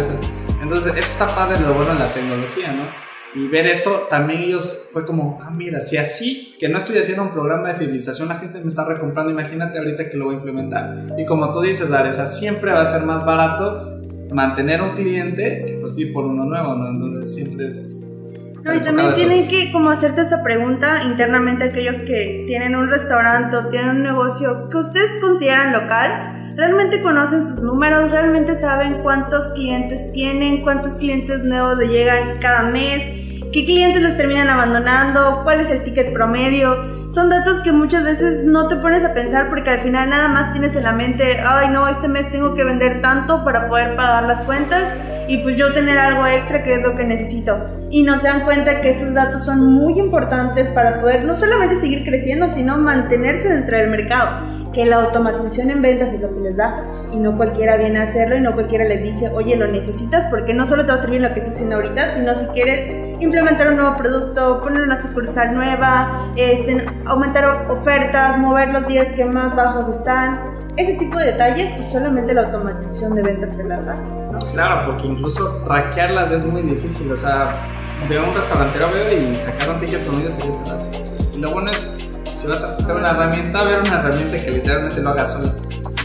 Entonces, 0.63 0.93
eso 0.93 1.01
está 1.01 1.35
padre 1.35 1.59
lo 1.61 1.75
bueno 1.75 1.93
en 1.93 1.99
la 1.99 2.15
tecnología, 2.15 2.73
¿no? 2.73 2.85
Y 3.35 3.49
ver 3.49 3.67
esto, 3.67 4.07
también 4.11 4.43
ellos 4.43 4.89
fue 4.93 5.05
como, 5.05 5.41
ah, 5.43 5.51
mira, 5.51 5.81
si 5.83 5.97
así, 5.97 6.57
que 6.59 6.69
no 6.69 6.79
estoy 6.79 6.99
haciendo 6.99 7.23
un 7.23 7.31
programa 7.31 7.69
de 7.69 7.75
fidelización, 7.75 8.29
la 8.29 8.37
gente 8.37 8.61
me 8.61 8.69
está 8.69 8.85
recomprando, 8.85 9.33
imagínate 9.33 9.79
ahorita 9.79 10.09
que 10.09 10.17
lo 10.17 10.27
voy 10.27 10.35
a 10.35 10.39
implementar. 10.39 11.07
Y 11.17 11.25
como 11.27 11.53
tú 11.53 11.61
dices, 11.61 11.91
Dare, 11.91 12.11
o 12.11 12.13
sea, 12.13 12.27
siempre 12.27 12.73
va 12.73 12.83
a 12.83 12.87
ser 12.87 13.03
más 13.03 13.25
barato 13.25 14.01
mantener 14.33 14.83
un 14.83 14.95
cliente 14.95 15.65
que 15.67 15.75
pues 15.75 15.99
ir 15.99 16.13
por 16.13 16.25
uno 16.25 16.45
nuevo, 16.45 16.75
¿no? 16.75 16.89
Entonces 16.89 17.35
siempre 17.35 17.67
es 17.69 18.00
no, 18.65 18.75
y 18.75 18.81
también 18.81 19.15
tienen 19.15 19.49
que 19.49 19.73
como 19.73 19.91
hacerte 19.91 20.23
esa 20.23 20.43
pregunta 20.43 21.03
internamente 21.05 21.65
aquellos 21.65 22.01
que 22.03 22.45
tienen 22.47 22.77
un 22.77 22.89
restaurante 22.89 23.57
o 23.57 23.67
tienen 23.67 23.91
un 23.91 24.03
negocio 24.03 24.69
que 24.69 24.77
ustedes 24.77 25.13
consideran 25.21 25.73
local. 25.73 26.55
¿Realmente 26.57 27.01
conocen 27.01 27.43
sus 27.43 27.63
números? 27.63 28.11
¿Realmente 28.11 28.61
saben 28.61 29.03
cuántos 29.03 29.47
clientes 29.55 30.13
tienen? 30.13 30.63
¿Cuántos 30.63 30.95
clientes 30.97 31.43
nuevos 31.43 31.79
le 31.79 31.89
llegan 31.89 32.39
cada 32.41 32.65
mes? 32.65 32.99
¿Qué 33.53 33.65
clientes 33.65 34.03
los 34.03 34.17
terminan 34.17 34.51
abandonando? 34.51 35.41
¿Cuál 35.43 35.61
es 35.61 35.71
el 35.71 35.83
ticket 35.83 36.13
promedio? 36.13 37.01
Son 37.15 37.31
datos 37.31 37.61
que 37.61 37.73
muchas 37.73 38.05
veces 38.05 38.45
no 38.45 38.69
te 38.69 38.77
pones 38.77 39.05
a 39.05 39.15
pensar 39.15 39.49
porque 39.49 39.71
al 39.71 39.81
final 39.81 40.11
nada 40.11 40.29
más 40.29 40.53
tienes 40.53 40.77
en 40.77 40.85
la 40.85 40.93
mente, 40.93 41.41
ay 41.45 41.69
no, 41.71 41.89
este 41.89 42.07
mes 42.07 42.31
tengo 42.31 42.55
que 42.55 42.63
vender 42.63 43.01
tanto 43.01 43.43
para 43.45 43.69
poder 43.69 43.97
pagar 43.97 44.25
las 44.25 44.43
cuentas 44.43 44.83
y 45.31 45.39
pues 45.39 45.55
yo 45.55 45.73
tener 45.73 45.97
algo 45.97 46.27
extra 46.27 46.65
que 46.65 46.75
es 46.75 46.83
lo 46.83 46.97
que 46.97 47.05
necesito. 47.05 47.57
Y 47.89 48.03
no 48.03 48.19
se 48.19 48.27
dan 48.27 48.41
cuenta 48.41 48.81
que 48.81 48.91
estos 48.91 49.15
datos 49.15 49.45
son 49.45 49.65
muy 49.73 49.97
importantes 49.97 50.69
para 50.71 51.01
poder 51.01 51.25
no 51.25 51.37
solamente 51.37 51.79
seguir 51.79 52.05
creciendo, 52.05 52.53
sino 52.53 52.77
mantenerse 52.79 53.49
dentro 53.49 53.77
del 53.77 53.91
mercado. 53.91 54.45
Que 54.73 54.85
la 54.87 54.97
automatización 54.97 55.71
en 55.71 55.83
ventas 55.83 56.09
es 56.09 56.21
lo 56.21 56.35
que 56.35 56.41
les 56.41 56.57
da 56.57 56.85
y 57.13 57.17
no 57.17 57.37
cualquiera 57.37 57.77
viene 57.77 58.01
a 58.01 58.03
hacerlo 58.05 58.37
y 58.37 58.41
no 58.41 58.55
cualquiera 58.55 58.85
les 58.85 59.05
dice, 59.05 59.29
oye, 59.29 59.55
lo 59.55 59.69
necesitas 59.69 60.27
porque 60.31 60.53
no 60.53 60.67
solo 60.67 60.85
te 60.85 60.93
va 60.93 60.99
a 60.99 61.03
servir 61.03 61.21
lo 61.21 61.33
que 61.33 61.41
estás 61.41 61.55
haciendo 61.55 61.77
ahorita, 61.77 62.15
sino 62.15 62.35
si 62.35 62.45
quieres 62.47 63.17
implementar 63.21 63.69
un 63.69 63.77
nuevo 63.77 63.97
producto, 63.97 64.61
poner 64.63 64.83
una 64.83 65.01
sucursal 65.01 65.55
nueva, 65.55 66.33
este, 66.37 66.87
aumentar 67.07 67.69
ofertas, 67.69 68.37
mover 68.39 68.73
los 68.73 68.87
días 68.89 69.09
que 69.13 69.25
más 69.25 69.55
bajos 69.55 69.95
están. 69.95 70.50
Ese 70.77 70.95
tipo 70.95 71.19
de 71.19 71.27
detalles, 71.27 71.73
pues 71.73 71.87
solamente 71.91 72.33
la 72.33 72.43
automatización 72.43 73.15
de 73.15 73.23
ventas 73.23 73.57
te 73.57 73.65
las 73.65 73.85
da. 73.85 73.99
Claro, 74.53 74.87
porque 74.87 75.07
incluso 75.07 75.63
traquearlas 75.65 76.31
es 76.31 76.45
muy 76.45 76.63
difícil. 76.63 77.11
O 77.13 77.17
sea, 77.17 77.69
de 78.09 78.19
un 78.19 78.35
restaurantero 78.35 78.89
veo 78.93 79.31
y 79.31 79.35
sacar 79.35 79.71
un 79.71 79.79
ticket 79.79 80.05
promedio 80.05 80.31
sería 80.31 80.51
estar 80.51 80.77
así, 80.77 80.91
Y 81.35 81.39
lo 81.39 81.51
bueno 81.51 81.71
es, 81.71 81.93
si 82.35 82.47
vas 82.47 82.63
a 82.65 82.69
escoger 82.69 82.97
una 82.97 83.11
herramienta, 83.11 83.65
ver 83.65 83.81
una 83.81 84.01
herramienta 84.01 84.39
que 84.39 84.51
literalmente 84.51 85.03
lo 85.03 85.11
haga 85.11 85.27
solo. 85.27 85.51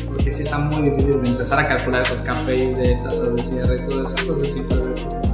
Porque 0.08 0.32
sí 0.32 0.42
está 0.44 0.58
muy 0.58 0.90
difícil 0.90 1.22
de 1.22 1.30
empezar 1.30 1.60
a 1.60 1.68
calcular 1.68 2.02
esos 2.02 2.22
KPIs 2.22 2.78
de 2.78 3.00
tasas 3.04 3.36
de 3.36 3.44
cierre 3.44 3.76
y 3.78 3.88
todo 3.88 4.06
eso. 4.06 4.16
Entonces 4.18 4.54
sí 4.54 4.62
puede 4.62 4.82
ver 4.82 5.26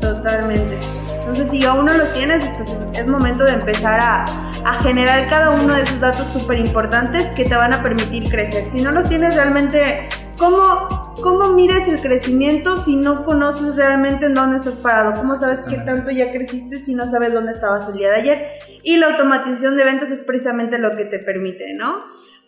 Totalmente. 0.00 0.78
Entonces, 1.20 1.50
si 1.50 1.64
aún 1.64 1.86
no 1.86 1.94
los 1.94 2.12
tienes, 2.12 2.42
pues 2.56 2.76
es 2.94 3.06
momento 3.06 3.44
de 3.44 3.52
empezar 3.52 3.98
a 3.98 4.51
a 4.64 4.82
generar 4.82 5.28
cada 5.28 5.50
uno 5.50 5.74
de 5.74 5.82
esos 5.82 6.00
datos 6.00 6.28
súper 6.28 6.58
importantes 6.58 7.26
que 7.34 7.44
te 7.44 7.54
van 7.54 7.72
a 7.72 7.82
permitir 7.82 8.28
crecer. 8.28 8.66
Si 8.72 8.80
no 8.80 8.92
los 8.92 9.08
tienes 9.08 9.34
realmente, 9.34 10.08
¿cómo, 10.38 11.14
¿cómo 11.20 11.48
mides 11.48 11.88
el 11.88 12.00
crecimiento 12.00 12.78
si 12.78 12.96
no 12.96 13.24
conoces 13.24 13.74
realmente 13.76 14.26
en 14.26 14.34
dónde 14.34 14.58
estás 14.58 14.76
parado? 14.76 15.14
¿Cómo 15.14 15.36
sabes 15.38 15.60
qué 15.68 15.78
tanto 15.78 16.10
ya 16.10 16.30
creciste 16.30 16.84
si 16.84 16.94
no 16.94 17.10
sabes 17.10 17.32
dónde 17.32 17.52
estabas 17.52 17.88
el 17.88 17.96
día 17.96 18.10
de 18.10 18.16
ayer? 18.16 18.48
Y 18.82 18.96
la 18.98 19.06
automatización 19.08 19.76
de 19.76 19.84
ventas 19.84 20.10
es 20.10 20.20
precisamente 20.20 20.78
lo 20.78 20.96
que 20.96 21.06
te 21.06 21.18
permite, 21.18 21.74
¿no? 21.74 21.94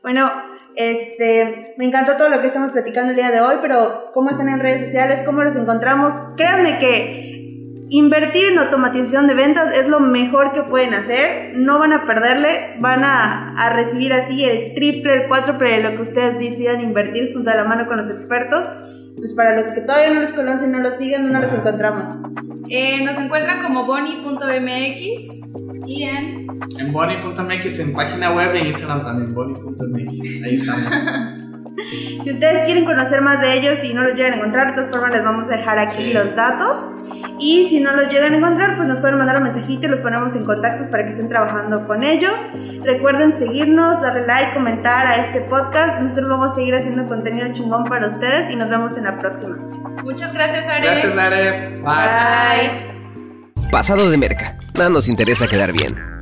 Bueno, 0.02 0.30
este, 0.76 1.74
me 1.78 1.86
encantó 1.86 2.16
todo 2.16 2.28
lo 2.28 2.40
que 2.40 2.48
estamos 2.48 2.70
platicando 2.70 3.10
el 3.10 3.16
día 3.16 3.30
de 3.30 3.40
hoy, 3.40 3.56
pero 3.62 4.06
¿cómo 4.12 4.30
están 4.30 4.48
en 4.48 4.60
redes 4.60 4.84
sociales? 4.84 5.22
¿Cómo 5.24 5.42
los 5.42 5.56
encontramos? 5.56 6.12
Créanme 6.36 6.78
que 6.78 7.34
Invertir 7.94 8.46
en 8.46 8.58
automatización 8.58 9.28
de 9.28 9.34
ventas 9.34 9.72
es 9.72 9.86
lo 9.86 10.00
mejor 10.00 10.52
que 10.52 10.64
pueden 10.64 10.94
hacer. 10.94 11.52
No 11.54 11.78
van 11.78 11.92
a 11.92 12.06
perderle, 12.06 12.74
van 12.80 13.04
a, 13.04 13.54
recibir 13.72 14.12
así 14.12 14.44
el 14.44 14.74
triple, 14.74 15.14
el 15.14 15.28
cuádruple 15.28 15.76
de 15.76 15.82
lo 15.84 15.90
que 15.94 16.02
ustedes 16.02 16.36
decidan 16.40 16.80
invertir 16.80 17.32
junto 17.32 17.52
a 17.52 17.54
la 17.54 17.62
mano 17.62 17.86
con 17.86 17.98
los 17.98 18.10
expertos. 18.10 18.64
Pues 19.16 19.32
para 19.34 19.56
los 19.56 19.68
que 19.68 19.80
todavía 19.80 20.12
no 20.12 20.22
los 20.22 20.32
conocen, 20.32 20.72
no 20.72 20.80
los 20.80 20.96
siguen, 20.96 21.22
¿dónde 21.22 21.38
los 21.38 21.52
encontramos? 21.52 22.02
Eh, 22.68 23.04
nos 23.04 23.16
encuentran 23.16 23.62
como 23.62 23.86
boni.mx 23.86 24.98
y 25.86 26.02
en... 26.02 26.48
En 26.76 26.92
boni.mx, 26.92 27.78
en 27.78 27.92
página 27.92 28.32
web 28.32 28.56
y 28.56 28.58
en 28.58 28.66
Instagram 28.66 29.04
también, 29.04 29.32
boni.mx. 29.32 30.42
Ahí 30.44 30.54
estamos. 30.54 30.94
si 32.24 32.28
ustedes 32.28 32.64
quieren 32.64 32.86
conocer 32.86 33.20
más 33.20 33.40
de 33.40 33.56
ellos 33.56 33.84
y 33.84 33.94
no 33.94 34.02
los 34.02 34.14
llegan 34.14 34.32
a 34.32 34.36
encontrar, 34.38 34.66
de 34.66 34.72
todas 34.72 34.90
formas 34.90 35.12
les 35.12 35.22
vamos 35.22 35.44
a 35.44 35.56
dejar 35.56 35.78
aquí 35.78 36.12
los 36.12 36.34
datos. 36.34 36.93
Y 37.38 37.68
si 37.68 37.80
no 37.80 37.92
los 37.92 38.08
llegan 38.10 38.32
a 38.32 38.36
encontrar, 38.36 38.76
pues 38.76 38.88
nos 38.88 38.98
pueden 38.98 39.18
mandar 39.18 39.38
un 39.38 39.44
mensajito 39.44 39.86
y 39.86 39.90
los 39.90 40.00
ponemos 40.00 40.34
en 40.34 40.44
contacto 40.44 40.90
para 40.90 41.04
que 41.04 41.10
estén 41.10 41.28
trabajando 41.28 41.86
con 41.86 42.04
ellos. 42.04 42.34
Recuerden 42.82 43.36
seguirnos, 43.38 44.00
darle 44.00 44.26
like, 44.26 44.54
comentar 44.54 45.06
a 45.06 45.16
este 45.16 45.40
podcast. 45.42 46.00
Nosotros 46.00 46.28
vamos 46.28 46.52
a 46.52 46.54
seguir 46.54 46.74
haciendo 46.74 47.08
contenido 47.08 47.52
chingón 47.52 47.84
para 47.84 48.08
ustedes 48.08 48.50
y 48.50 48.56
nos 48.56 48.68
vemos 48.68 48.96
en 48.96 49.04
la 49.04 49.18
próxima. 49.18 49.56
Muchas 50.02 50.32
gracias, 50.32 50.66
Are. 50.66 50.84
Gracias, 50.84 51.16
Are. 51.16 51.82
Bye. 51.82 52.94
Bye. 53.56 53.70
Pasado 53.70 54.08
de 54.10 54.16
merca. 54.16 54.56
Nada 54.74 54.90
nos 54.90 55.08
interesa 55.08 55.46
quedar 55.46 55.72
bien. 55.72 56.13